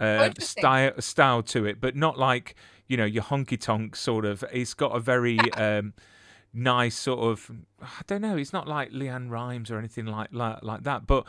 uh, 0.00 0.24
interesting. 0.26 0.60
style 0.60 0.92
style 1.00 1.42
to 1.44 1.64
it, 1.66 1.80
but 1.80 1.96
not 1.96 2.18
like 2.18 2.54
you 2.88 2.96
know 2.96 3.04
your 3.04 3.22
honky 3.22 3.58
tonk 3.58 3.96
sort 3.96 4.24
of. 4.24 4.44
It's 4.52 4.74
got 4.74 4.94
a 4.96 5.00
very 5.00 5.38
um, 5.52 5.94
nice 6.52 6.96
sort 6.96 7.20
of. 7.20 7.50
I 7.80 8.02
don't 8.06 8.22
know. 8.22 8.36
It's 8.36 8.52
not 8.52 8.68
like 8.68 8.90
LeAnn 8.90 9.30
Rimes 9.30 9.70
or 9.70 9.78
anything 9.78 10.06
like 10.06 10.28
like, 10.32 10.62
like 10.62 10.82
that, 10.84 11.06
but 11.06 11.26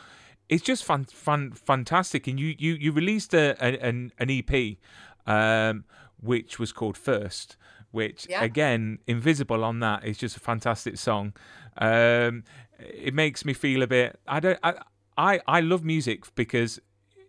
it's 0.49 0.63
just 0.63 0.83
fun 0.83 1.05
fun 1.05 1.51
fantastic. 1.51 2.27
And 2.27 2.39
you 2.39 2.55
you 2.57 2.73
you 2.73 2.91
released 2.91 3.33
a, 3.33 3.55
a 3.59 3.77
an 3.79 4.11
an 4.19 4.29
EP, 4.29 4.77
um, 5.25 5.85
which 6.21 6.59
was 6.59 6.71
called 6.71 6.97
First. 6.97 7.57
Which 7.91 8.25
Yeah. 8.27 8.43
again, 8.43 8.97
invisible 9.05 9.63
on 9.63 9.79
that 9.81 10.03
is 10.03 10.17
just 10.17 10.35
a 10.35 10.39
fantastic 10.39 10.97
song. 10.97 11.33
Um, 11.77 12.43
it 12.79 13.13
makes 13.13 13.45
me 13.45 13.53
feel 13.53 13.81
a 13.81 13.87
bit. 13.87 14.19
I 14.27 14.39
don't. 14.39 14.59
I 14.63 14.75
I, 15.17 15.41
I 15.47 15.61
love 15.61 15.83
music 15.83 16.23
because 16.35 16.79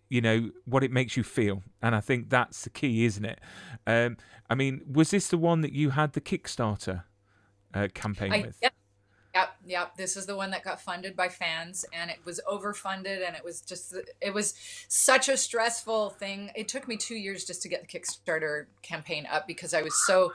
you 0.08 0.20
know 0.20 0.50
what 0.64 0.84
it 0.84 0.90
makes 0.90 1.16
you 1.16 1.22
feel, 1.22 1.62
and 1.82 1.94
I 1.94 2.00
think 2.00 2.30
that's 2.30 2.62
the 2.62 2.70
key, 2.70 3.04
isn't 3.04 3.24
it? 3.24 3.40
Um, 3.86 4.16
I 4.48 4.54
mean, 4.54 4.82
was 4.90 5.10
this 5.10 5.28
the 5.28 5.38
one 5.38 5.60
that 5.62 5.72
you 5.72 5.90
had 5.90 6.12
the 6.12 6.20
Kickstarter 6.20 7.04
uh, 7.72 7.88
campaign 7.94 8.32
I, 8.32 8.40
with? 8.42 8.58
yep, 8.62 8.74
yep, 9.34 9.56
yep. 9.66 9.96
This 9.96 10.16
is 10.16 10.26
the 10.26 10.36
one 10.36 10.50
that 10.50 10.62
got 10.62 10.80
funded 10.80 11.16
by 11.16 11.28
fans, 11.28 11.84
and 11.92 12.10
it 12.10 12.18
was 12.24 12.40
overfunded, 12.50 13.26
and 13.26 13.34
it 13.36 13.44
was 13.44 13.60
just 13.60 13.94
it 14.20 14.32
was 14.32 14.54
such 14.88 15.28
a 15.28 15.36
stressful 15.36 16.10
thing. 16.10 16.50
It 16.54 16.68
took 16.68 16.86
me 16.86 16.96
two 16.96 17.16
years 17.16 17.44
just 17.44 17.62
to 17.62 17.68
get 17.68 17.86
the 17.86 17.98
Kickstarter 17.98 18.66
campaign 18.82 19.26
up 19.30 19.46
because 19.46 19.74
I 19.74 19.82
was 19.82 19.94
so 20.06 20.32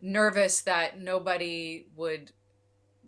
nervous 0.00 0.60
that 0.62 1.00
nobody 1.00 1.86
would 1.96 2.32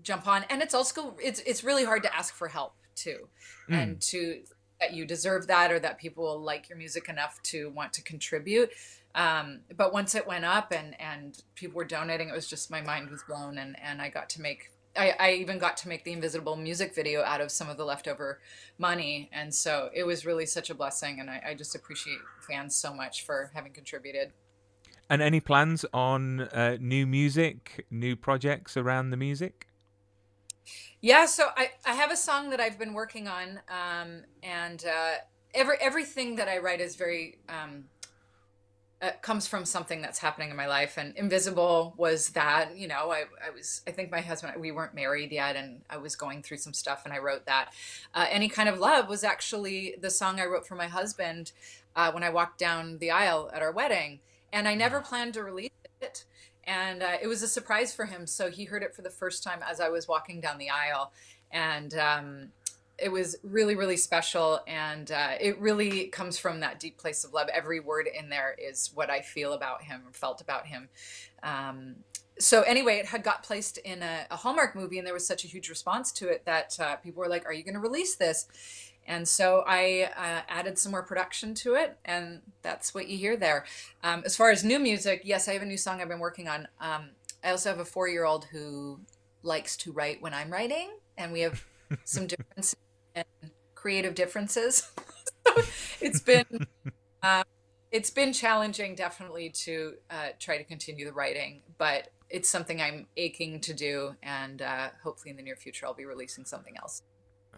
jump 0.08 0.26
on, 0.26 0.44
and 0.50 0.62
it's 0.62 0.74
also 0.74 1.14
it's 1.22 1.40
it's 1.40 1.62
really 1.62 1.84
hard 1.84 2.02
to 2.02 2.16
ask 2.16 2.34
for 2.34 2.48
help 2.48 2.72
too, 2.96 3.28
and 3.68 4.00
to 4.00 4.42
that 4.80 4.92
you 4.94 5.04
deserve 5.04 5.46
that 5.46 5.70
or 5.70 5.78
that 5.78 5.98
people 5.98 6.24
will 6.24 6.40
like 6.40 6.68
your 6.68 6.78
music 6.78 7.08
enough 7.08 7.40
to 7.42 7.68
want 7.70 7.92
to 7.92 8.02
contribute. 8.02 8.70
Um, 9.14 9.60
but 9.76 9.92
once 9.92 10.14
it 10.14 10.26
went 10.26 10.44
up 10.44 10.72
and 10.72 10.98
and 11.00 11.42
people 11.54 11.76
were 11.76 11.84
donating, 11.84 12.28
it 12.30 12.34
was 12.34 12.48
just 12.48 12.70
my 12.70 12.80
mind 12.80 13.10
was 13.10 13.22
blown, 13.28 13.58
and 13.58 13.76
and 13.80 14.02
I 14.02 14.08
got 14.08 14.28
to 14.30 14.40
make. 14.40 14.72
I, 14.96 15.14
I 15.20 15.32
even 15.34 15.58
got 15.58 15.76
to 15.82 15.88
make 15.88 16.02
the 16.02 16.12
invisible 16.12 16.56
music 16.56 16.92
video 16.92 17.22
out 17.22 17.40
of 17.40 17.52
some 17.52 17.68
of 17.68 17.76
the 17.76 17.84
leftover 17.84 18.40
money 18.78 19.28
and 19.32 19.54
so 19.54 19.90
it 19.94 20.04
was 20.04 20.26
really 20.26 20.46
such 20.46 20.70
a 20.70 20.74
blessing 20.74 21.20
and 21.20 21.30
I, 21.30 21.40
I 21.50 21.54
just 21.54 21.76
appreciate 21.76 22.18
fans 22.40 22.74
so 22.74 22.92
much 22.92 23.24
for 23.24 23.52
having 23.54 23.72
contributed 23.72 24.32
And 25.08 25.22
any 25.22 25.40
plans 25.40 25.84
on 25.92 26.40
uh, 26.40 26.78
new 26.80 27.06
music, 27.06 27.86
new 27.90 28.16
projects 28.16 28.76
around 28.76 29.10
the 29.10 29.16
music? 29.16 29.67
Yeah, 31.00 31.26
so 31.26 31.46
I, 31.56 31.70
I 31.86 31.94
have 31.94 32.10
a 32.10 32.16
song 32.16 32.50
that 32.50 32.60
I've 32.60 32.78
been 32.78 32.92
working 32.92 33.28
on, 33.28 33.60
um, 33.68 34.24
and 34.42 34.84
uh, 34.84 35.14
every 35.54 35.76
everything 35.80 36.36
that 36.36 36.48
I 36.48 36.58
write 36.58 36.80
is 36.80 36.96
very 36.96 37.38
um, 37.48 37.84
uh, 39.00 39.12
comes 39.22 39.46
from 39.46 39.64
something 39.64 40.02
that's 40.02 40.18
happening 40.18 40.50
in 40.50 40.56
my 40.56 40.66
life. 40.66 40.98
And 40.98 41.16
Invisible 41.16 41.94
was 41.96 42.30
that. 42.30 42.76
You 42.76 42.88
know, 42.88 43.12
I, 43.12 43.24
I 43.46 43.50
was 43.54 43.82
I 43.86 43.92
think 43.92 44.10
my 44.10 44.20
husband 44.20 44.54
we 44.58 44.72
weren't 44.72 44.94
married 44.94 45.30
yet, 45.30 45.54
and 45.54 45.82
I 45.88 45.98
was 45.98 46.16
going 46.16 46.42
through 46.42 46.56
some 46.58 46.74
stuff, 46.74 47.02
and 47.04 47.14
I 47.14 47.18
wrote 47.18 47.46
that. 47.46 47.70
Uh, 48.12 48.26
Any 48.28 48.48
kind 48.48 48.68
of 48.68 48.80
love 48.80 49.08
was 49.08 49.22
actually 49.22 49.94
the 50.00 50.10
song 50.10 50.40
I 50.40 50.46
wrote 50.46 50.66
for 50.66 50.74
my 50.74 50.88
husband 50.88 51.52
uh, 51.94 52.10
when 52.10 52.24
I 52.24 52.30
walked 52.30 52.58
down 52.58 52.98
the 52.98 53.12
aisle 53.12 53.50
at 53.54 53.62
our 53.62 53.70
wedding, 53.70 54.18
and 54.52 54.66
I 54.66 54.74
never 54.74 55.00
planned 55.00 55.34
to 55.34 55.44
release 55.44 55.70
it. 56.00 56.24
And 56.68 57.02
uh, 57.02 57.16
it 57.20 57.26
was 57.26 57.42
a 57.42 57.48
surprise 57.48 57.94
for 57.94 58.04
him. 58.04 58.26
So 58.26 58.50
he 58.50 58.64
heard 58.64 58.82
it 58.82 58.94
for 58.94 59.00
the 59.00 59.10
first 59.10 59.42
time 59.42 59.60
as 59.68 59.80
I 59.80 59.88
was 59.88 60.06
walking 60.06 60.40
down 60.40 60.58
the 60.58 60.68
aisle, 60.68 61.12
and 61.50 61.94
um, 61.94 62.48
it 62.98 63.10
was 63.10 63.36
really, 63.42 63.74
really 63.74 63.96
special. 63.96 64.60
And 64.68 65.10
uh, 65.10 65.30
it 65.40 65.58
really 65.58 66.08
comes 66.08 66.38
from 66.38 66.60
that 66.60 66.78
deep 66.78 66.98
place 66.98 67.24
of 67.24 67.32
love. 67.32 67.48
Every 67.48 67.80
word 67.80 68.06
in 68.06 68.28
there 68.28 68.54
is 68.58 68.90
what 68.94 69.08
I 69.08 69.22
feel 69.22 69.54
about 69.54 69.82
him, 69.82 70.02
felt 70.12 70.42
about 70.42 70.66
him. 70.66 70.90
Um, 71.42 71.96
so 72.38 72.62
anyway, 72.62 72.98
it 72.98 73.06
had 73.06 73.24
got 73.24 73.42
placed 73.42 73.78
in 73.78 74.02
a, 74.02 74.26
a, 74.30 74.36
Hallmark 74.36 74.76
movie, 74.76 74.98
and 74.98 75.06
there 75.06 75.14
was 75.14 75.26
such 75.26 75.44
a 75.44 75.48
huge 75.48 75.68
response 75.70 76.12
to 76.12 76.28
it 76.28 76.44
that 76.44 76.78
uh, 76.78 76.96
people 76.96 77.20
were 77.20 77.28
like, 77.28 77.46
"Are 77.46 77.52
you 77.52 77.64
going 77.64 77.74
to 77.74 77.80
release 77.80 78.14
this?" 78.14 78.46
And 79.08 79.26
so 79.26 79.64
I 79.66 80.10
uh, 80.16 80.42
added 80.48 80.78
some 80.78 80.92
more 80.92 81.02
production 81.02 81.54
to 81.54 81.74
it, 81.74 81.98
and 82.04 82.42
that's 82.60 82.94
what 82.94 83.08
you 83.08 83.16
hear 83.16 83.38
there. 83.38 83.64
Um, 84.04 84.22
as 84.26 84.36
far 84.36 84.50
as 84.50 84.62
new 84.62 84.78
music, 84.78 85.22
yes, 85.24 85.48
I 85.48 85.54
have 85.54 85.62
a 85.62 85.66
new 85.66 85.78
song 85.78 86.02
I've 86.02 86.08
been 86.08 86.18
working 86.18 86.46
on. 86.46 86.68
Um, 86.78 87.12
I 87.42 87.50
also 87.50 87.70
have 87.70 87.78
a 87.78 87.86
four-year-old 87.86 88.44
who 88.44 89.00
likes 89.42 89.78
to 89.78 89.92
write 89.92 90.20
when 90.20 90.34
I'm 90.34 90.52
writing, 90.52 90.90
and 91.16 91.32
we 91.32 91.40
have 91.40 91.64
some 92.04 92.26
differences 92.26 92.76
and 93.14 93.24
creative 93.74 94.14
differences. 94.14 94.90
so 95.46 95.62
it's 96.02 96.20
been. 96.20 96.66
Uh, 97.22 97.44
it's 97.90 98.10
been 98.10 98.34
challenging, 98.34 98.94
definitely, 98.94 99.48
to 99.48 99.94
uh, 100.10 100.28
try 100.38 100.58
to 100.58 100.64
continue 100.64 101.06
the 101.06 101.12
writing, 101.12 101.62
but 101.78 102.08
it's 102.28 102.50
something 102.50 102.82
I'm 102.82 103.06
aching 103.16 103.60
to 103.60 103.72
do, 103.72 104.14
and 104.22 104.60
uh, 104.60 104.90
hopefully 105.02 105.30
in 105.30 105.38
the 105.38 105.42
near 105.42 105.56
future 105.56 105.86
I'll 105.86 105.94
be 105.94 106.04
releasing 106.04 106.44
something 106.44 106.76
else. 106.76 107.02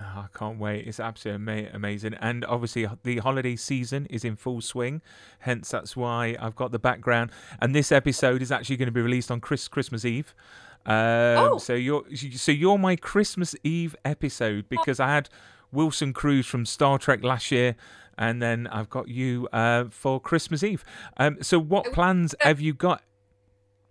Oh, 0.00 0.24
I 0.24 0.38
can't 0.38 0.58
wait. 0.58 0.86
It's 0.86 0.98
absolutely 0.98 1.66
amazing. 1.66 2.14
And 2.14 2.44
obviously, 2.46 2.88
the 3.02 3.18
holiday 3.18 3.54
season 3.54 4.06
is 4.06 4.24
in 4.24 4.34
full 4.34 4.60
swing. 4.62 5.02
Hence, 5.40 5.70
that's 5.70 5.94
why 5.94 6.36
I've 6.40 6.56
got 6.56 6.72
the 6.72 6.78
background. 6.78 7.30
And 7.60 7.74
this 7.74 7.92
episode 7.92 8.40
is 8.40 8.50
actually 8.50 8.76
going 8.76 8.86
to 8.86 8.92
be 8.92 9.02
released 9.02 9.30
on 9.30 9.40
Chris, 9.40 9.68
Christmas 9.68 10.04
Eve. 10.04 10.34
Um, 10.86 10.94
oh. 10.94 11.58
So 11.58 11.74
you're 11.74 12.04
so 12.14 12.52
you're 12.52 12.78
my 12.78 12.96
Christmas 12.96 13.54
Eve 13.62 13.94
episode 14.04 14.68
because 14.70 14.98
I 14.98 15.08
had 15.08 15.28
Wilson 15.70 16.14
Cruz 16.14 16.46
from 16.46 16.64
Star 16.64 16.98
Trek 16.98 17.22
last 17.22 17.50
year, 17.50 17.76
and 18.16 18.40
then 18.40 18.66
I've 18.68 18.88
got 18.88 19.08
you 19.08 19.48
uh, 19.52 19.84
for 19.90 20.18
Christmas 20.18 20.62
Eve. 20.62 20.82
Um, 21.18 21.42
so 21.42 21.58
what 21.58 21.92
plans 21.92 22.34
have 22.40 22.60
you 22.60 22.72
got? 22.72 23.02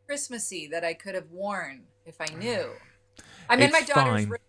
Christmassy 0.07 0.67
that 0.67 0.83
I 0.83 0.95
could 0.95 1.13
have 1.13 1.29
worn 1.29 1.83
if 2.05 2.19
I 2.19 2.33
knew. 2.33 2.71
I'm 3.49 3.59
in 3.59 3.71
my 3.71 3.81
daughter's 3.81 4.25
room. 4.25 4.39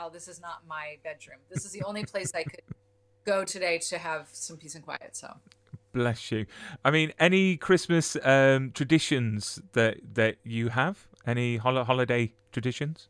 Oh, 0.00 0.08
this 0.08 0.28
is 0.28 0.40
not 0.40 0.66
my 0.66 0.96
bedroom. 1.04 1.38
This 1.50 1.66
is 1.66 1.72
the 1.72 1.82
only 1.82 2.04
place 2.04 2.32
I 2.34 2.42
could 2.44 2.62
go 3.26 3.44
today 3.44 3.78
to 3.90 3.98
have 3.98 4.28
some 4.32 4.56
peace 4.56 4.74
and 4.74 4.82
quiet. 4.82 5.10
So 5.12 5.28
bless 5.92 6.32
you. 6.32 6.46
I 6.84 6.90
mean, 6.90 7.12
any 7.18 7.56
Christmas 7.58 8.16
um, 8.22 8.72
traditions 8.72 9.60
that 9.72 9.98
that 10.14 10.36
you 10.42 10.68
have? 10.70 11.06
Any 11.26 11.58
hol- 11.58 11.84
holiday 11.84 12.32
traditions? 12.50 13.08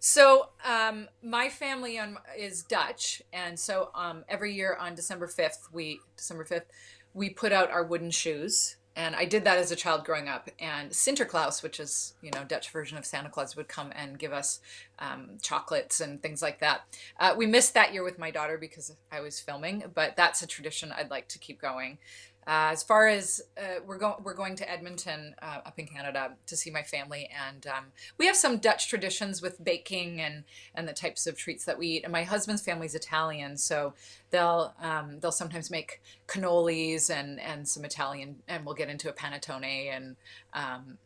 So 0.00 0.48
um, 0.64 1.08
my 1.22 1.48
family 1.48 1.96
on, 1.96 2.18
is 2.36 2.64
Dutch, 2.64 3.22
and 3.32 3.58
so 3.58 3.90
um, 3.94 4.24
every 4.28 4.52
year 4.52 4.76
on 4.80 4.96
December 4.96 5.28
fifth, 5.28 5.68
we 5.72 6.00
December 6.16 6.44
fifth, 6.44 6.66
we 7.14 7.30
put 7.30 7.52
out 7.52 7.70
our 7.70 7.84
wooden 7.84 8.10
shoes 8.10 8.76
and 8.94 9.16
I 9.16 9.24
did 9.24 9.44
that 9.44 9.58
as 9.58 9.70
a 9.70 9.76
child 9.76 10.04
growing 10.04 10.28
up. 10.28 10.50
And 10.58 10.90
Sinterklaas, 10.90 11.62
which 11.62 11.80
is 11.80 12.14
you 12.22 12.30
know 12.34 12.44
Dutch 12.44 12.70
version 12.70 12.98
of 12.98 13.06
Santa 13.06 13.30
Claus, 13.30 13.56
would 13.56 13.68
come 13.68 13.92
and 13.94 14.18
give 14.18 14.32
us 14.32 14.60
um, 14.98 15.38
chocolates 15.40 16.00
and 16.00 16.22
things 16.22 16.42
like 16.42 16.60
that. 16.60 16.82
Uh, 17.18 17.34
we 17.36 17.46
missed 17.46 17.74
that 17.74 17.92
year 17.92 18.04
with 18.04 18.18
my 18.18 18.30
daughter 18.30 18.58
because 18.58 18.94
I 19.10 19.20
was 19.20 19.40
filming, 19.40 19.84
but 19.94 20.16
that's 20.16 20.42
a 20.42 20.46
tradition 20.46 20.92
I'd 20.92 21.10
like 21.10 21.28
to 21.28 21.38
keep 21.38 21.60
going. 21.60 21.98
Uh, 22.46 22.70
as 22.72 22.82
far 22.82 23.06
as 23.06 23.40
uh, 23.56 23.80
we're 23.86 23.98
going, 23.98 24.16
we're 24.22 24.34
going 24.34 24.56
to 24.56 24.68
Edmonton 24.70 25.34
uh, 25.40 25.58
up 25.64 25.78
in 25.78 25.86
Canada 25.86 26.34
to 26.46 26.56
see 26.56 26.70
my 26.70 26.82
family, 26.82 27.30
and 27.48 27.66
um, 27.68 27.84
we 28.18 28.26
have 28.26 28.34
some 28.34 28.58
Dutch 28.58 28.88
traditions 28.88 29.40
with 29.40 29.62
baking 29.62 30.20
and 30.20 30.44
and 30.74 30.88
the 30.88 30.92
types 30.92 31.26
of 31.26 31.36
treats 31.36 31.64
that 31.64 31.78
we 31.78 31.86
eat. 31.88 32.04
And 32.04 32.12
my 32.12 32.24
husband's 32.24 32.62
family's 32.62 32.94
Italian, 32.94 33.56
so 33.56 33.94
they'll 34.30 34.74
um, 34.80 35.20
they'll 35.20 35.30
sometimes 35.30 35.70
make 35.70 36.02
cannolis 36.26 37.10
and 37.10 37.40
and 37.40 37.68
some 37.68 37.84
Italian, 37.84 38.36
and 38.48 38.66
we'll 38.66 38.74
get 38.74 38.88
into 38.88 39.08
a 39.08 39.12
panettone 39.12 39.64
and 39.64 40.16
um, 40.52 40.98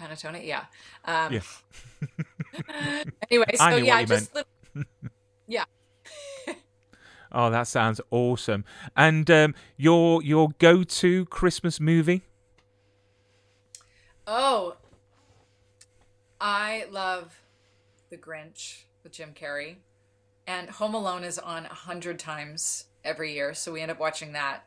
panettone, 0.00 0.44
yeah. 0.44 0.64
Um, 1.04 1.34
yeah. 1.34 1.40
anyway, 3.30 3.54
so 3.54 3.76
yeah, 3.76 4.02
just 4.02 4.34
little. 4.34 4.48
Oh, 7.30 7.50
that 7.50 7.66
sounds 7.66 8.00
awesome! 8.10 8.64
And 8.96 9.30
um, 9.30 9.54
your 9.76 10.22
your 10.22 10.50
go 10.58 10.82
to 10.82 11.26
Christmas 11.26 11.78
movie? 11.80 12.22
Oh, 14.26 14.76
I 16.40 16.86
love 16.90 17.42
The 18.10 18.16
Grinch 18.16 18.84
with 19.02 19.12
Jim 19.12 19.32
Carrey, 19.34 19.76
and 20.46 20.70
Home 20.70 20.94
Alone 20.94 21.24
is 21.24 21.38
on 21.38 21.66
a 21.66 21.74
hundred 21.74 22.18
times 22.18 22.84
every 23.04 23.34
year, 23.34 23.54
so 23.54 23.72
we 23.72 23.80
end 23.80 23.90
up 23.90 23.98
watching 23.98 24.32
that. 24.32 24.64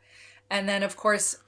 And 0.50 0.68
then, 0.68 0.82
of 0.82 0.96
course, 0.96 1.38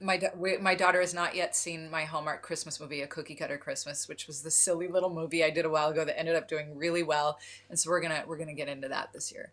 my 0.00 0.20
my 0.60 0.74
daughter 0.74 1.00
has 1.00 1.14
not 1.14 1.34
yet 1.34 1.54
seen 1.54 1.90
my 1.90 2.04
Hallmark 2.04 2.42
Christmas 2.42 2.80
movie, 2.80 3.02
A 3.02 3.06
Cookie 3.06 3.34
Cutter 3.34 3.58
Christmas, 3.58 4.08
which 4.08 4.26
was 4.26 4.42
the 4.42 4.50
silly 4.50 4.88
little 4.88 5.10
movie 5.10 5.44
I 5.44 5.50
did 5.50 5.64
a 5.64 5.70
while 5.70 5.90
ago 5.90 6.04
that 6.04 6.18
ended 6.18 6.36
up 6.36 6.48
doing 6.48 6.76
really 6.76 7.02
well, 7.02 7.38
and 7.68 7.78
so 7.78 7.90
we're 7.90 8.00
gonna 8.00 8.24
we're 8.26 8.38
gonna 8.38 8.54
get 8.54 8.68
into 8.68 8.88
that 8.88 9.12
this 9.12 9.30
year. 9.30 9.52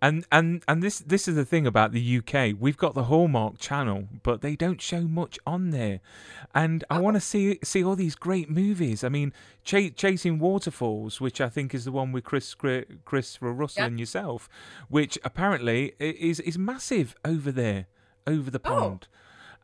And 0.00 0.24
and 0.30 0.62
and 0.68 0.80
this 0.80 1.00
this 1.00 1.26
is 1.26 1.34
the 1.34 1.44
thing 1.44 1.66
about 1.66 1.90
the 1.90 2.18
UK. 2.18 2.54
We've 2.58 2.76
got 2.76 2.94
the 2.94 3.04
Hallmark 3.04 3.58
channel, 3.58 4.08
but 4.22 4.42
they 4.42 4.54
don't 4.54 4.80
show 4.80 5.02
much 5.02 5.38
on 5.44 5.70
there. 5.70 6.00
And 6.54 6.84
I 6.88 7.00
want 7.00 7.16
to 7.16 7.20
see 7.20 7.58
see 7.64 7.82
all 7.82 7.96
these 7.96 8.14
great 8.14 8.48
movies. 8.48 9.02
I 9.02 9.08
mean, 9.08 9.32
Ch- 9.64 9.94
Chasing 9.96 10.38
Waterfalls, 10.38 11.20
which 11.20 11.40
I 11.40 11.48
think 11.48 11.74
is 11.74 11.84
the 11.84 11.90
one 11.90 12.12
with 12.12 12.22
Chris 12.22 12.54
Christopher 13.04 13.52
Russell 13.52 13.82
yep. 13.82 13.88
and 13.88 13.98
yourself, 14.00 14.48
which 14.88 15.18
apparently 15.24 15.94
is 15.98 16.38
is 16.40 16.56
massive 16.56 17.16
over 17.24 17.50
there, 17.50 17.86
over 18.24 18.50
the 18.50 18.60
oh. 18.64 18.68
pond. 18.68 19.08
Oh. 19.10 19.14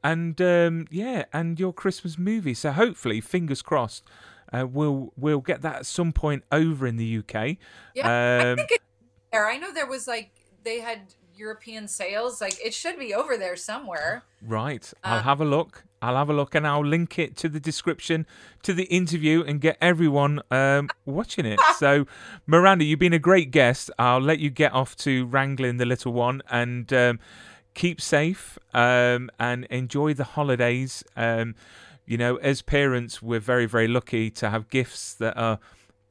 And 0.03 0.41
um, 0.43 0.87
yeah, 0.91 1.25
and 1.33 1.59
your 1.61 1.73
Christmas 1.73 2.19
movie. 2.19 2.55
So 2.55 2.73
hopefully, 2.73 3.21
fingers 3.21 3.63
crossed, 3.63 4.05
uh, 4.53 4.67
we'll 4.67 5.13
we'll 5.17 5.41
get 5.41 5.63
that 5.63 5.77
at 5.77 5.87
some 5.87 6.13
point 6.13 6.45
over 6.53 6.87
in 6.87 6.97
the 6.97 7.19
UK. 7.19 7.57
Yeah, 7.95 8.05
um, 8.05 8.53
I 8.53 8.55
think 8.57 8.71
it 8.73 8.83
there. 9.35 9.49
I 9.49 9.57
know 9.59 9.73
there 9.73 9.87
was 9.87 10.07
like 10.07 10.31
they 10.63 10.81
had 10.81 11.15
European 11.37 11.89
sales. 11.89 12.41
Like 12.41 12.57
it 12.65 12.73
should 12.73 12.99
be 12.99 13.15
over 13.15 13.37
there 13.37 13.57
somewhere. 13.57 14.25
Right. 14.43 14.93
I'll 15.03 15.19
um, 15.19 15.25
have 15.25 15.41
a 15.41 15.45
look. 15.45 15.85
I'll 16.01 16.17
have 16.17 16.29
a 16.29 16.35
look 16.35 16.55
and 16.55 16.67
I'll 16.67 16.85
link 16.85 17.19
it 17.19 17.35
to 17.39 17.49
the 17.49 17.59
description 17.59 18.27
to 18.63 18.75
the 18.75 18.85
interview 18.85 19.43
and 19.43 19.61
get 19.61 19.79
everyone 19.81 20.43
um, 20.51 20.91
watching 21.07 21.47
it. 21.47 21.59
so, 21.79 22.07
Miranda, 22.47 22.85
you've 22.85 22.99
been 22.99 23.15
a 23.15 23.19
great 23.19 23.51
guest. 23.51 23.91
I'll 23.99 24.21
let 24.21 24.39
you 24.39 24.51
get 24.51 24.73
off 24.75 24.97
to 24.97 25.25
wrangling 25.27 25.79
the 25.79 25.87
little 25.87 26.13
one 26.13 26.43
and 26.51 26.93
um, 26.93 27.21
keep 27.73 28.03
safe 28.03 28.59
um, 28.75 29.31
and 29.39 29.65
enjoy 29.71 30.13
the 30.13 30.25
holidays. 30.25 31.03
Um, 31.17 31.55
you 32.05 32.19
know, 32.19 32.37
as 32.37 32.61
parents, 32.61 33.23
we're 33.23 33.41
very, 33.41 33.65
very 33.65 33.89
lucky 33.89 34.31
to 34.33 34.51
have 34.51 34.69
gifts 34.69 35.15
that 35.15 35.39
are 35.39 35.59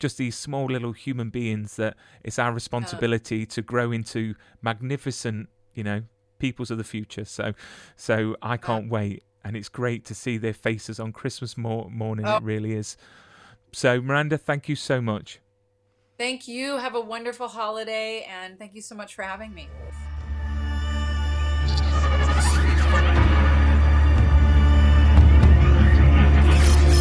just 0.03 0.17
these 0.17 0.37
small 0.37 0.65
little 0.65 0.91
human 0.91 1.29
beings 1.29 1.77
that 1.77 1.95
it's 2.25 2.37
our 2.37 2.51
oh. 2.51 2.53
responsibility 2.53 3.45
to 3.45 3.61
grow 3.61 3.89
into 3.93 4.35
magnificent, 4.61 5.47
you 5.73 5.83
know, 5.83 6.03
peoples 6.39 6.69
of 6.69 6.77
the 6.77 6.83
future. 6.83 7.23
So, 7.23 7.53
so 7.95 8.35
I 8.41 8.55
oh. 8.55 8.57
can't 8.57 8.89
wait, 8.89 9.23
and 9.45 9.55
it's 9.55 9.69
great 9.69 10.03
to 10.05 10.13
see 10.13 10.37
their 10.37 10.53
faces 10.53 10.99
on 10.99 11.13
Christmas 11.13 11.57
morning. 11.57 12.25
Oh. 12.25 12.35
It 12.35 12.43
really 12.43 12.73
is. 12.73 12.97
So, 13.71 14.01
Miranda, 14.01 14.37
thank 14.37 14.67
you 14.67 14.75
so 14.75 15.01
much. 15.01 15.39
Thank 16.17 16.49
you. 16.49 16.77
Have 16.77 16.95
a 16.95 17.01
wonderful 17.01 17.47
holiday, 17.47 18.27
and 18.29 18.59
thank 18.59 18.75
you 18.75 18.81
so 18.81 18.95
much 18.95 19.15
for 19.15 19.23
having 19.23 19.53
me. 19.53 19.69